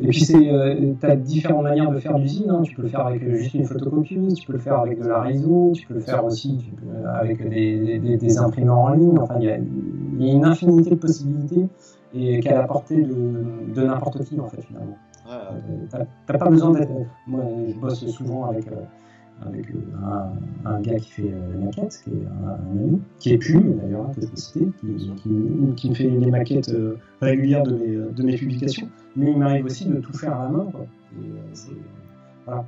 [0.01, 2.49] et puis, euh, tu as différentes manières de faire d'usine.
[2.49, 2.61] Hein.
[2.63, 5.21] Tu peux le faire avec juste une photocopieuse, tu peux le faire avec de la
[5.21, 6.71] réseau, tu peux le faire aussi
[7.05, 9.19] avec des, des, des, imprimeurs en ligne.
[9.19, 11.67] Enfin, il y y a une infinité de possibilités
[12.13, 14.97] et qu'à la portée de, de n'importe qui, en fait, finalement.
[15.29, 16.91] Euh, t'as pas besoin d'être.
[17.27, 18.75] Moi, je bosse souvent avec, euh,
[19.45, 19.65] avec
[20.03, 24.11] un, un, gars qui fait les maquettes, qui est un, ami, qui est Pume d'ailleurs,
[24.15, 26.71] que je peux citer, qui, qui, qui, fait les maquettes
[27.21, 28.89] régulières de mes, de mes publications.
[29.15, 30.67] Mais il m'arrive aussi de tout faire à la main.
[30.71, 30.85] Quoi.
[31.17, 31.25] Et,
[32.45, 32.65] voilà,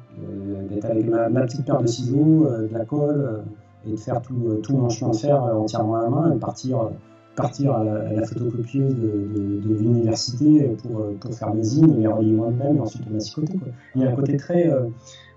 [0.69, 3.43] d'être avec ma, ma, petite paire de ciseaux, de la colle
[3.87, 6.39] et de faire tout, tout mon chemin de fer entièrement à la main et de
[6.39, 6.91] partir,
[7.35, 12.33] partir à la, photocopieuse de, de, l'université pour, pour, faire mes zines et les relier
[12.33, 13.53] moi-même et ensuite on massicoter.
[13.95, 14.85] Il y a un côté très euh,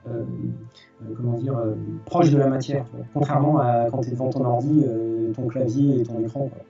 [0.08, 0.24] euh,
[1.16, 1.74] comment dire, euh,
[2.06, 4.84] proche de la matière, contrairement à quand tu es devant ton ordi,
[5.34, 6.62] ton clavier et ton écran, quoi,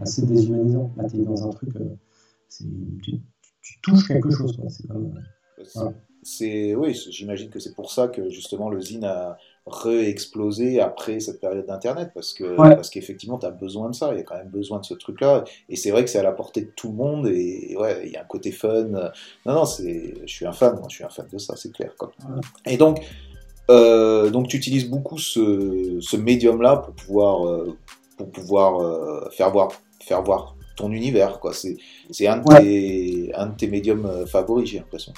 [0.00, 0.90] assez déshumanisant.
[0.96, 1.70] Là, tu es dans un truc,
[2.50, 2.64] tu,
[3.60, 4.58] tu, touches quelque chose.
[4.68, 5.12] C'est comme,
[5.74, 5.92] voilà.
[6.76, 9.36] Oui, j'imagine que c'est pour ça que justement le zine a
[9.66, 14.18] re-explosé après cette période d'Internet, parce que parce qu'effectivement, tu as besoin de ça, il
[14.18, 16.32] y a quand même besoin de ce truc-là, et c'est vrai que c'est à la
[16.32, 18.84] portée de tout le monde, et, ouais, il y a un côté fun.
[18.84, 19.10] Non,
[19.46, 21.94] non, c'est, je suis un fan, moi, je suis un fan de ça, c'est clair.
[21.96, 22.12] Quoi.
[22.66, 23.00] Et donc,
[23.70, 27.76] euh, donc tu utilises beaucoup ce, ce médium-là pour pouvoir, euh,
[28.16, 29.68] pour pouvoir euh, faire, voir,
[30.00, 31.52] faire voir ton univers, quoi.
[31.52, 31.76] C'est,
[32.10, 35.12] c'est un, de tes, un de tes médiums euh, favoris, j'ai l'impression.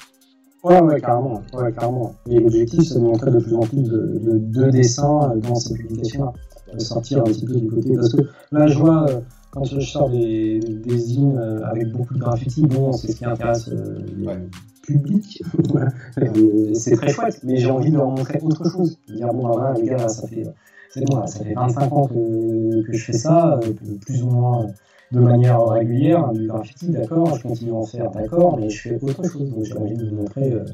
[0.63, 1.41] Ouais, ouais, carrément.
[1.53, 2.15] Ouais, carrément.
[2.29, 5.75] Et l'objectif, c'est de montrer de plus en plus de, de, de dessins dans ces
[5.75, 6.33] publications-là.
[6.73, 7.95] De sortir un petit peu du côté.
[7.95, 8.21] Parce que
[8.51, 9.21] là, je vois, euh,
[9.55, 13.25] quand je sors des, des zines euh, avec beaucoup de graffiti, bon, c'est ce qui
[13.25, 14.49] intéresse euh, le
[14.85, 15.41] public.
[16.73, 18.99] c'est très chouette, mais j'ai envie de leur montrer autre chose.
[19.07, 20.43] Dire, bon, voilà, les gars, ça fait,
[20.89, 23.59] c'est bon, ça fait 25 ans que, que je fais ça,
[24.05, 24.67] plus ou moins
[25.11, 28.99] de manière régulière, du graffiti, d'accord, je continue à en faire, d'accord, mais je fais
[29.01, 30.65] autre chose, donc j'ai envie de vous montrer euh,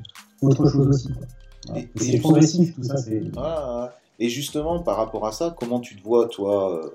[0.41, 1.09] autre chose aussi.
[1.95, 2.97] C'est progressif, tout ça.
[2.97, 3.21] c'est...
[4.19, 6.89] Et justement, par rapport à ça, comment tu te vois, toi, euh,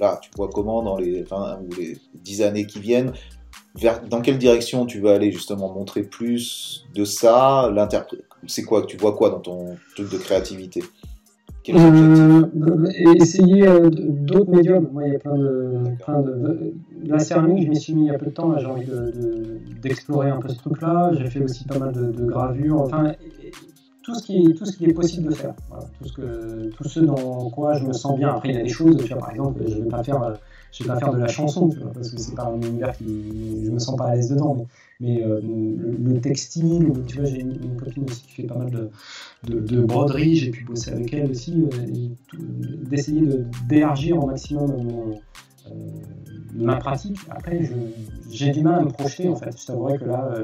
[0.00, 3.12] là, tu vois comment dans les 20 ou les 10 années qui viennent
[3.74, 7.72] vers, Dans quelle direction tu vas aller, justement, montrer plus de ça
[8.46, 10.82] C'est quoi Tu vois quoi dans ton truc de créativité?
[11.70, 12.46] Euh,
[13.16, 14.88] essayer euh, d'autres médiums.
[14.90, 16.72] Moi, il y a plein de, plein de,
[17.04, 18.56] La céramique, je m'y suis mis il y a peu de temps.
[18.58, 18.86] J'ai envie
[19.82, 21.10] d'explorer de, un peu ce truc-là.
[21.18, 22.80] J'ai fait aussi pas mal de, gravures.
[22.80, 23.12] Enfin,
[24.08, 25.54] tout ce, qui est, tout ce est possible de faire.
[26.00, 28.30] Tout, ce que, tout ce dans quoi je me sens bien.
[28.30, 29.06] Après, il y a des choses.
[29.06, 30.38] par exemple, je ne vais pas faire
[30.72, 32.96] je vais pas faire de la chanson, tu vois, parce que c'est pas un univers
[32.96, 34.66] qui, je me sens pas à l'aise dedans.
[35.00, 38.90] Mais, euh, le, textile, tu vois, j'ai une, copine aussi qui fait pas mal de,
[39.46, 42.38] de, de broderie, j'ai pu bosser avec elle aussi, euh,
[42.90, 43.22] d'essayer
[43.68, 45.72] d'élargir au maximum euh,
[46.54, 47.18] ma pratique.
[47.30, 47.70] Après,
[48.30, 49.58] j'ai du mal à me projeter en fait.
[49.58, 50.34] Je t'avouerais que là,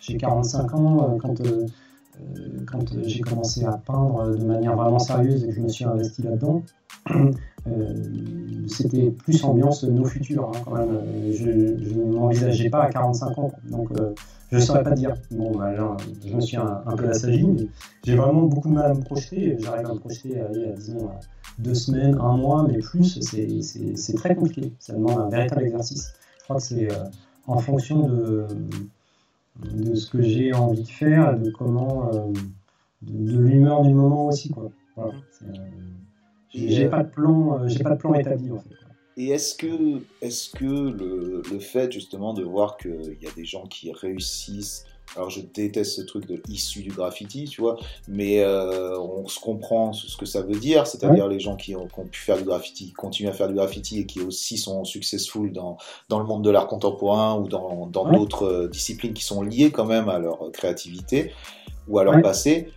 [0.00, 1.40] j'ai 45 ans, quand
[2.70, 6.22] quand j'ai commencé à peindre de manière vraiment sérieuse et que je me suis investi
[6.22, 6.62] là-dedans,
[7.66, 7.94] euh,
[8.68, 11.00] c'était plus ambiance nos futurs hein, quand même.
[11.32, 14.14] Je ne m'envisageais pas à 45 ans, donc euh,
[14.50, 15.14] je ne saurais pas dire.
[15.30, 15.72] Bon, bah,
[16.26, 17.68] je me suis un, peu assagi, mais
[18.04, 19.56] j'ai vraiment beaucoup de mal à me projeter.
[19.58, 21.10] J'arrive à me projeter à, disons,
[21.58, 24.72] deux semaines, un mois, mais plus, c'est très compliqué.
[24.78, 26.12] Ça demande un véritable exercice.
[26.38, 27.04] Je crois que c'est euh,
[27.46, 28.46] en fonction de,
[29.56, 32.10] de ce que j'ai envie de faire, de comment,
[33.02, 34.70] de, l'humeur du moment aussi, quoi.
[34.96, 35.14] Voilà,
[36.52, 38.70] j'ai pas de plan, euh, j'ai pas de plan établi en fait.
[39.16, 43.44] Et est-ce que, est que le, le, fait justement de voir qu'il y a des
[43.44, 44.86] gens qui réussissent,
[45.16, 47.76] alors je déteste ce truc de issu du graffiti, tu vois,
[48.08, 51.86] mais euh, on se comprend ce que ça veut dire, c'est-à-dire les gens qui ont,
[51.86, 54.58] qui ont, pu faire du graffiti, qui continuent à faire du graffiti et qui aussi
[54.58, 55.76] sont successful dans,
[56.08, 59.86] dans le monde de l'art contemporain ou dans d'autres euh, disciplines qui sont liées quand
[59.86, 61.32] même à leur créativité
[61.88, 62.68] ou à leur passé.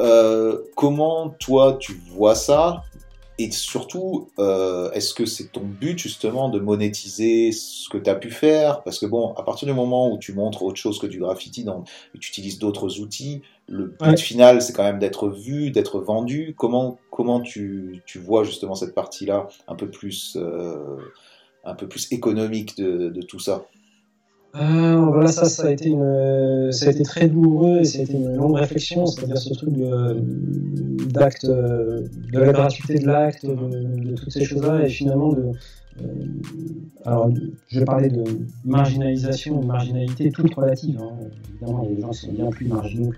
[0.00, 2.84] Euh, comment toi tu vois ça
[3.38, 8.16] et surtout, euh, est-ce que c'est ton but justement de monétiser ce que tu as
[8.16, 8.82] pu faire?
[8.82, 11.64] Parce que bon, à partir du moment où tu montres autre chose que du graffiti,
[11.64, 11.84] dans,
[12.14, 16.54] et tu utilises d'autres outils, le but final c'est quand même d'être vu, d'être vendu.
[16.56, 20.96] Comment, comment tu, tu vois justement cette partie-là un peu plus, euh,
[21.64, 23.68] un peu plus économique de, de tout ça?
[24.60, 28.02] Euh, voilà, ça, ça a été une, ça a été très douloureux et ça a
[28.02, 29.70] été une longue réflexion, c'est-à-dire ce truc
[31.12, 35.52] d'acte, de, la gratuité de l'acte, de, toutes ces choses-là, et finalement de,
[36.02, 36.06] euh,
[37.04, 37.30] alors,
[37.68, 38.24] je parlais de
[38.64, 41.00] marginalisation, de marginalité toute relative.
[41.00, 41.16] Hein.
[41.50, 43.10] Évidemment, les gens sont bien plus marginaux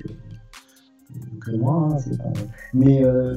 [1.40, 2.40] que, moi, hein, pas...
[2.72, 3.34] mais euh,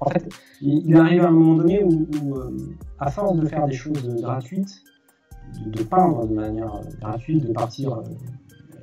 [0.00, 0.28] en fait,
[0.60, 2.50] il, arrive à un moment donné où, où euh,
[2.98, 4.82] à force de faire des choses gratuites,
[5.66, 8.02] de, peindre de manière gratuite, de partir euh,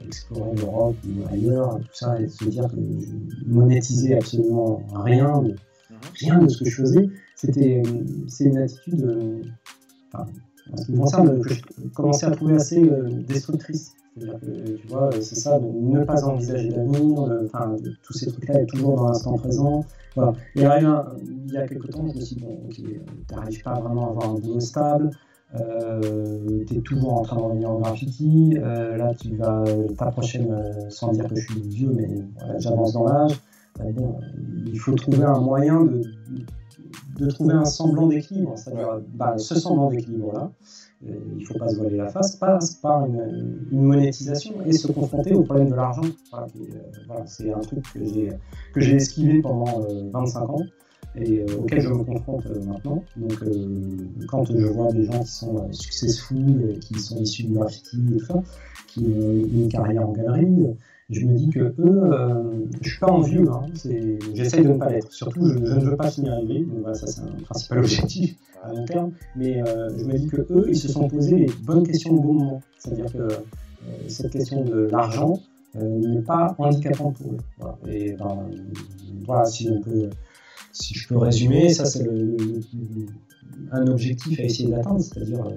[0.05, 5.41] explorer l'Europe ou ailleurs, tout ça, et de se dire que je monétisais absolument rien,
[5.41, 5.55] de,
[6.19, 7.83] rien de ce que je faisais, c'était,
[8.27, 9.41] c'est une attitude, euh,
[10.13, 10.25] enfin,
[10.75, 11.61] ce qui me concerne, que je
[11.95, 12.81] commençais à trouver assez
[13.27, 13.93] destructrice.
[14.15, 18.61] C'est-à-dire que, tu vois, c'est ça, de ne pas envisager l'avenir, enfin, tous ces trucs-là,
[18.61, 19.85] être toujours dans l'instant présent.
[20.15, 20.33] Voilà.
[20.55, 23.01] Et rien, il y a quelques temps, je me suis dit, bon, ok, tu
[23.33, 25.11] n'arrives pas vraiment à avoir un boulot stable,
[25.59, 29.63] euh, tu es toujours en train de revenir en graffiti, euh, là tu vas
[29.97, 30.47] t'approcher,
[30.89, 32.09] sans dire que je suis vieux, mais
[32.59, 33.41] j'avance dans l'âge.
[33.79, 34.19] Euh, bon,
[34.65, 40.51] il faut trouver un moyen de, trouver un semblant d'équilibre, c'est-à-dire bah, ce semblant d'équilibre-là.
[41.07, 44.91] Euh, il ne faut pas se voiler la face, passe par une, monétisation et se
[44.91, 46.03] confronter au problème de l'argent.
[47.25, 49.81] C'est un truc que j'ai esquivé pendant
[50.11, 50.61] 25 ans
[51.15, 53.03] et euh, auquel je me confronte euh, maintenant.
[53.17, 53.95] Donc, euh,
[54.27, 58.25] quand je vois des gens qui sont successful, qui sont issus du graffiti et tout
[58.25, 58.41] ça,
[58.87, 60.75] qui ont une carrière en galerie,
[61.09, 63.65] je me dis que eux, je suis pas envieux, hein,
[64.33, 65.11] j'essaye de ne pas l'être.
[65.11, 68.71] Surtout, je, ne veux pas finir rêver, donc voilà, ça c'est un principal objectif à
[68.71, 69.11] long terme.
[69.35, 69.61] Mais
[69.97, 72.61] je me dis que eux, ils se sont posés les bonnes questions au bon moment.
[72.79, 73.27] C'est-à-dire que
[74.07, 75.37] cette question de l'argent
[75.75, 77.37] n'est pas handicapante pour eux.
[77.59, 77.77] Voilà.
[77.89, 78.49] Et ben,
[79.25, 80.09] voilà, si on peut
[80.73, 82.07] si je peux résumer, ça c'est
[83.71, 85.55] un objectif à essayer d'atteindre, c'est-à-dire euh,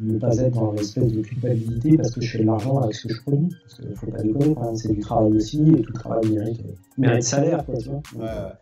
[0.00, 3.08] ne pas être dans l'espèce de culpabilité parce que je fais de l'argent avec ce
[3.08, 3.48] que je produis.
[3.62, 6.60] Parce qu'il ne faut pas déconner, c'est du travail aussi, et tout travail mérite,
[6.98, 8.58] mérite salaire, quoi, tu vois.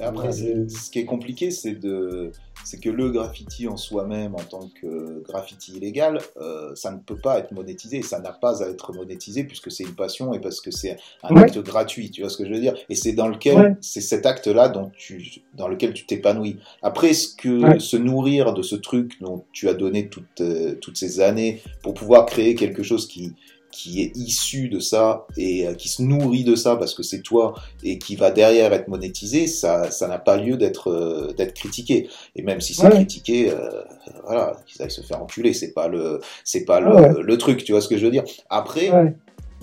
[0.00, 2.32] Après, ce qui est compliqué, c'est de,
[2.64, 7.16] c'est que le graffiti en soi-même, en tant que graffiti illégal, euh, ça ne peut
[7.16, 8.02] pas être monétisé.
[8.02, 11.36] Ça n'a pas à être monétisé puisque c'est une passion et parce que c'est un
[11.36, 12.10] acte gratuit.
[12.10, 12.74] Tu vois ce que je veux dire?
[12.88, 16.58] Et c'est dans lequel, c'est cet acte-là dont tu, dans lequel tu t'épanouis.
[16.82, 20.96] Après, ce que se nourrir de ce truc dont tu as donné toutes, euh, toutes
[20.96, 23.32] ces années pour pouvoir créer quelque chose qui
[23.72, 27.22] qui est issu de ça et euh, qui se nourrit de ça parce que c'est
[27.22, 31.54] toi et qui va derrière être monétisé, ça ça n'a pas lieu d'être euh, d'être
[31.54, 32.08] critiqué.
[32.36, 33.82] Et même si c'est critiqué, euh,
[34.24, 37.72] voilà, qu'ils aillent se faire enculer, c'est pas le c'est pas le, le, truc, tu
[37.72, 38.24] vois ce que je veux dire.
[38.50, 38.90] Après,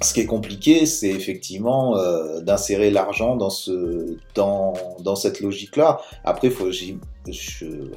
[0.02, 6.00] ce qui est compliqué, c'est effectivement euh, d'insérer l'argent dans ce dans, dans cette logique-là.
[6.24, 6.94] Après, faut je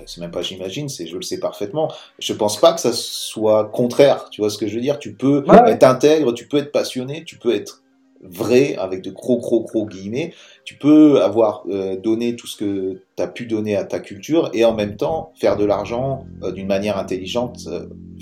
[0.06, 1.90] c'est même pas j'imagine, c'est je le sais parfaitement.
[2.18, 4.28] Je pense pas que ça soit contraire.
[4.30, 4.98] Tu vois ce que je veux dire?
[4.98, 7.82] Tu peux être intègre, tu peux être passionné, tu peux être
[8.22, 10.32] vrai, avec de gros, gros, gros guillemets,
[10.64, 14.48] tu peux avoir euh, donné tout ce que tu as pu donner à ta culture
[14.52, 17.68] et en même temps faire de l'argent euh, d'une manière intelligente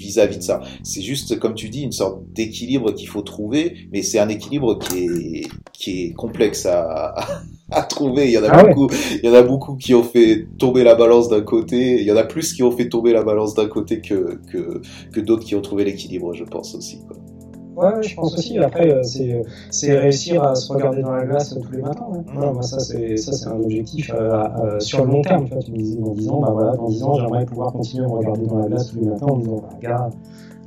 [0.00, 0.60] vis-à-vis de ça.
[0.82, 4.78] C'est juste, comme tu dis, une sorte d'équilibre qu'il faut trouver, mais c'est un équilibre
[4.78, 7.14] qui est, qui est complexe à,
[7.70, 8.26] à trouver.
[8.26, 8.88] Il y en a ah beaucoup,
[9.22, 12.00] il y en a beaucoup qui ont fait tomber la balance d'un côté.
[12.00, 14.80] Il y en a plus qui ont fait tomber la balance d'un côté que, que,
[15.12, 17.00] que d'autres qui ont trouvé l'équilibre, je pense aussi.
[17.06, 17.16] Quoi.
[17.80, 18.58] Ouais, je pense aussi.
[18.58, 19.02] Après, euh,
[19.70, 22.06] c'est réussir à se regarder dans la glace tous les matins.
[22.34, 25.46] Voilà, moi, ça, c'est un objectif euh, euh, sur le long terme.
[25.46, 27.72] Tu, vois, tu me disais dans 10 ans, bah, voilà, dans 10 ans, j'aimerais pouvoir
[27.72, 30.10] continuer à me regarder dans la glace tous les matins en me disant, bah, gars,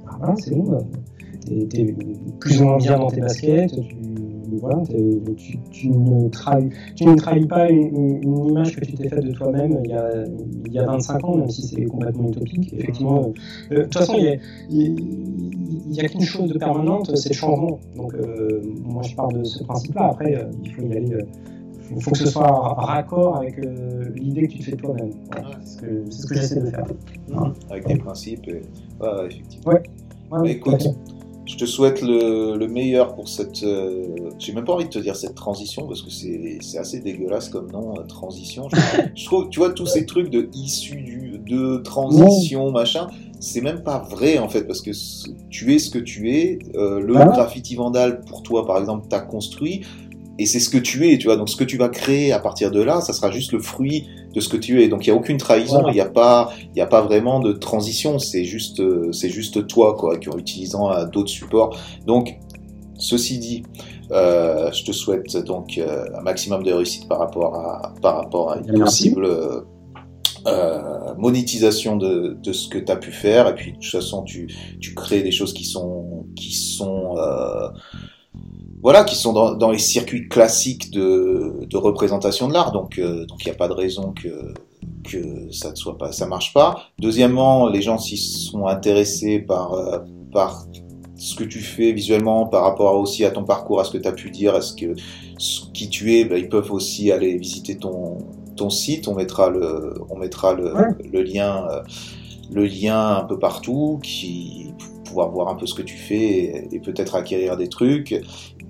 [0.06, 0.80] bah, voilà, c'est bon, bah,
[1.70, 1.96] t'es
[2.40, 3.96] plus ou moins bien dans tes baskets, tu,
[4.60, 4.82] voilà,
[5.38, 9.26] tu, tu, ne trahis, tu ne trahis pas une, une image que tu t'es faite
[9.26, 10.26] de toi-même il, y a,
[10.66, 12.74] il y a 25 ans, même si c'est complètement utopique.
[12.74, 13.34] Effectivement,
[13.72, 14.96] euh, de toute façon, il
[15.90, 17.80] n'y a, a qu'une chose de permanente, c'est le changement.
[17.96, 20.10] Donc, euh, moi, je pars de ce principe-là.
[20.12, 21.18] Après, euh, il faut y aller.
[21.96, 23.58] il faut que ce soit raccord avec
[24.16, 25.12] l'idée que tu te fais toi-même.
[25.64, 26.86] c'est ce que, j'essaie de faire.
[27.70, 28.50] Avec tes principes,
[29.30, 29.74] effectivement.
[30.32, 30.52] Ouais.
[30.52, 30.88] écoute,
[31.46, 33.64] je te souhaite le, meilleur pour cette.
[33.64, 37.50] Euh, j'ai même pas envie de te dire cette transition parce que c'est assez dégueulasse
[37.50, 38.70] comme nom, euh, transition.
[39.16, 43.08] Je, trouve, tu vois, tous ces trucs de issu du, de transition, machin,
[43.40, 44.92] c'est même pas vrai en fait parce que
[45.50, 46.60] tu es ce que tu es.
[46.76, 49.82] Euh, le graffiti vandal pour toi, par exemple, t'as construit
[50.40, 51.36] et c'est ce que tu es, tu vois.
[51.36, 54.08] Donc ce que tu vas créer à partir de là, ça sera juste le fruit
[54.34, 54.88] de ce que tu es.
[54.88, 57.54] Donc il y a aucune trahison, il n'y a pas, il a pas vraiment de
[57.54, 58.20] transition.
[58.20, 61.78] C'est juste, euh, c'est juste toi, quoi, en utilisant euh, d'autres supports.
[62.06, 62.40] Donc
[62.98, 63.64] ceci dit,
[64.12, 68.52] euh, je te souhaite donc euh, un maximum de réussite par rapport à, par rapport
[68.52, 69.28] à une possible
[70.46, 73.48] euh, monétisation de, de, ce que tu as pu faire.
[73.48, 74.48] Et puis de toute façon, tu,
[74.80, 77.16] tu crées des choses qui sont, qui sont
[78.84, 82.74] voilà, qui sont dans, dans, les circuits classiques de, de représentation de l'art.
[82.74, 84.54] Donc, euh, donc il n'y a pas de raison que
[85.06, 86.76] que ça ne soit pas, ça marche pas.
[87.00, 90.00] Deuxièmement, les gens s'y sont intéressés par euh,
[90.34, 90.66] par
[91.16, 94.08] ce que tu fais visuellement, par rapport aussi à ton parcours, à ce que tu
[94.08, 94.96] as pu dire, à ce que
[95.74, 98.18] qui tu es, ben, ils peuvent aussi aller visiter ton
[98.58, 99.08] ton site.
[99.08, 100.74] On mettra le on mettra le,
[101.10, 101.82] le lien euh,
[102.52, 104.74] le lien un peu partout qui
[105.14, 108.20] pouvoir voir un peu ce que tu fais et, peut-être acquérir des trucs.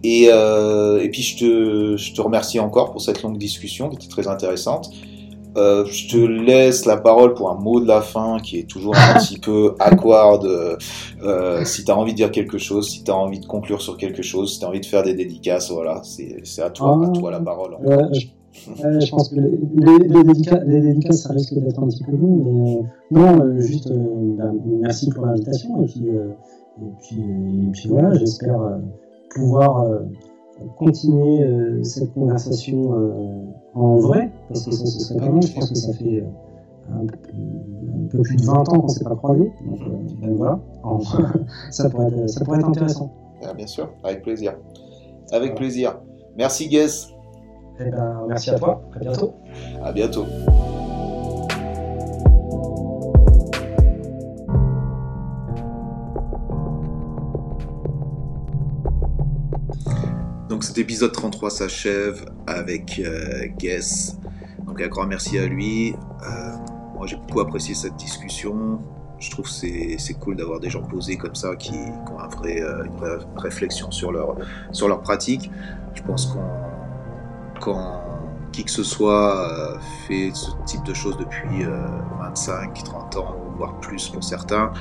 [0.03, 3.95] Et, euh, et puis je te, je te remercie encore pour cette longue discussion qui
[3.95, 4.89] était très intéressante.
[5.55, 8.95] Euh, je te laisse la parole pour un mot de la fin qui est toujours
[8.95, 10.45] un petit peu awkward.
[11.23, 13.81] Euh, si tu as envie de dire quelque chose, si tu as envie de conclure
[13.81, 16.99] sur quelque chose, si tu as envie de faire des dédicaces, voilà, c'est à toi,
[17.05, 17.77] à toi la parole.
[18.11, 20.23] je, pense que les,
[20.81, 24.51] dédicaces, ça risque d'être un petit peu long, mais non, juste bah,
[24.81, 28.57] merci pour l'invitation et puis, et puis, et puis voilà, j'espère
[29.33, 29.85] pouvoir
[30.77, 35.43] continuer euh, cette conversation euh, en vrai, parce que ça, ce serait pas mal.
[35.43, 39.03] Je pense que ça fait euh, un, peu plus de 20 ans qu'on ne s'est
[39.03, 39.51] pas croisés.
[40.21, 40.59] Donc, voilà,
[41.71, 43.11] ça, pourrait être, ça pourrait être intéressant.
[43.43, 44.55] Ah, bien sûr, avec plaisir.
[45.31, 45.99] Avec plaisir.
[46.37, 47.09] Merci Guess.
[47.79, 48.81] Eh ben, merci à toi.
[48.95, 49.33] À bientôt.
[49.83, 50.25] À bientôt.
[60.73, 64.17] Cet épisode 33 s'achève avec euh, Guess.
[64.65, 65.93] Donc un grand merci à lui.
[65.93, 66.51] Euh,
[66.95, 68.79] moi j'ai beaucoup apprécié cette discussion.
[69.19, 72.59] Je trouve que c'est cool d'avoir des gens posés comme ça qui, ont un vrai,
[72.59, 74.35] euh, une vraie réflexion sur leur,
[74.71, 75.51] sur leur pratique.
[75.93, 76.41] Je pense qu'on
[77.61, 78.01] quand
[78.51, 81.65] qui que ce soit fait ce type de choses depuis
[82.19, 84.71] 25, 30 ans, voire plus pour certains,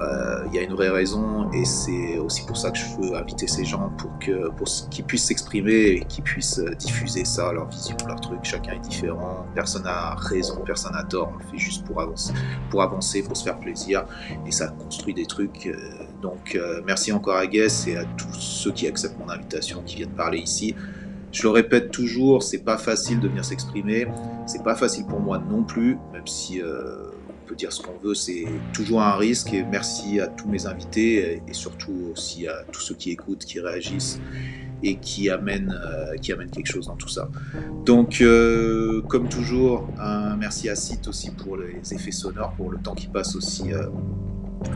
[0.00, 3.46] il y a une vraie raison et c'est aussi pour ça que je veux inviter
[3.46, 7.68] ces gens pour que pour qu'ils puissent s'exprimer et qu'ils puissent euh, diffuser ça, leur
[7.68, 8.40] vision, leur truc.
[8.42, 11.32] Chacun est différent, personne n'a raison, personne n'a tort.
[11.34, 12.32] On le fait juste pour avancer,
[12.70, 14.04] pour avancer, pour se faire plaisir
[14.46, 15.66] et ça construit des trucs.
[15.66, 15.76] Euh,
[16.22, 20.08] donc merci encore à Guess et à tous ceux qui acceptent mon invitation, qui viennent
[20.10, 20.74] parler ici.
[21.30, 24.08] Je le répète toujours, c'est pas facile de venir s'exprimer,
[24.46, 26.62] c'est pas facile pour moi non plus, même si
[27.46, 29.52] peut dire ce qu'on veut, c'est toujours un risque.
[29.52, 33.60] Et merci à tous mes invités et surtout aussi à tous ceux qui écoutent, qui
[33.60, 34.20] réagissent
[34.82, 37.28] et qui amènent, euh, qui amènent quelque chose dans tout ça.
[37.84, 42.78] Donc, euh, comme toujours, un merci à Site aussi pour les effets sonores, pour le
[42.78, 43.72] temps qui passe aussi.
[43.72, 43.86] Euh,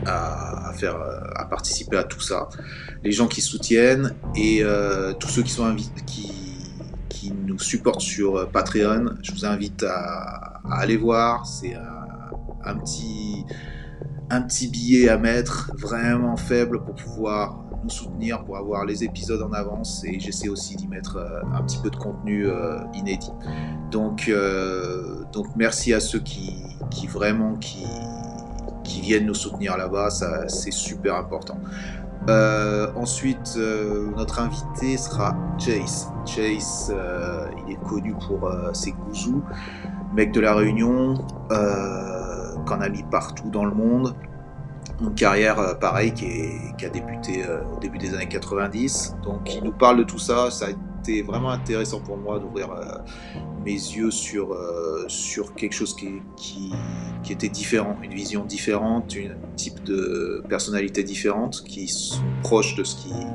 [0.07, 0.73] à,
[1.51, 2.49] participer à tout ça,
[3.03, 4.63] les gens qui soutiennent et
[5.19, 5.75] tous ceux qui sont
[6.07, 9.17] qui nous supportent sur Patreon.
[9.23, 11.45] Je vous invite à, à aller voir.
[11.45, 12.10] C'est un
[12.79, 13.45] petit,
[14.31, 19.43] un petit billet à mettre vraiment faible pour pouvoir nous soutenir, pour avoir les épisodes
[19.43, 23.33] en avance et j'essaie aussi d'y mettre euh, un petit peu de contenu euh, inédit.
[23.91, 27.87] Donc, euh, donc merci à ceux qui, qui vraiment qui,
[28.85, 30.11] qui viennent nous soutenir là-bas,
[30.49, 31.59] c'est super important.
[32.97, 33.59] ensuite,
[34.17, 36.09] notre invité sera Chase.
[36.27, 36.95] Chase,
[37.67, 39.43] il est connu pour ses gouzous,
[40.15, 41.15] mec de la Réunion
[42.71, 44.15] qu'on a mis partout dans le monde.
[45.01, 49.17] Une carrière euh, pareille qui, a débuté euh, au début des années 90.
[49.23, 50.51] Donc il nous parle de tout ça.
[50.51, 52.99] Ça a été vraiment intéressant pour moi d'ouvrir euh,
[53.65, 54.57] mes yeux sur,
[55.09, 56.73] sur quelque chose qui, qui,
[57.31, 62.97] était différent, une vision différente, un type de personnalité différente qui sont proches de ce
[62.97, 63.27] qu'il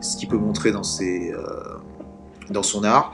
[0.00, 1.34] ce qui peut montrer dans, ses,
[2.48, 3.12] dans son art.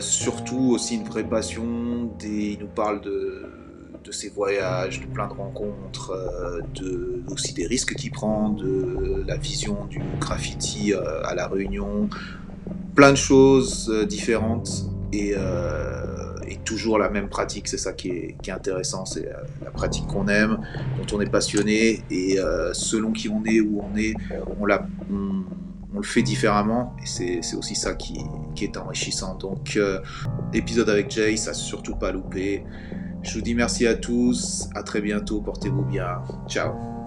[0.00, 2.10] surtout aussi une vraie passion.
[2.24, 3.59] Il nous parle de
[4.04, 9.24] de ses voyages, de plein de rencontres, euh, de, aussi des risques qu'il prend, de
[9.26, 12.08] la vision du graffiti euh, à la Réunion,
[12.94, 15.34] plein de choses euh, différentes et,
[16.64, 17.66] toujours la même pratique.
[17.66, 19.28] C'est ça qui est, intéressant, c'est
[19.64, 20.60] la, pratique qu'on aime,
[20.98, 22.38] dont on est passionné et
[22.74, 24.14] selon qui on est, où on est,
[24.60, 28.24] on, le fait différemment et c'est aussi ça qui,
[28.60, 29.34] est enrichissant.
[29.34, 29.80] Donc,
[30.52, 32.62] épisode avec Jay, ça surtout pas louper.
[33.22, 36.99] Je vous dis merci à tous, à très bientôt, portez-vous bien, ciao.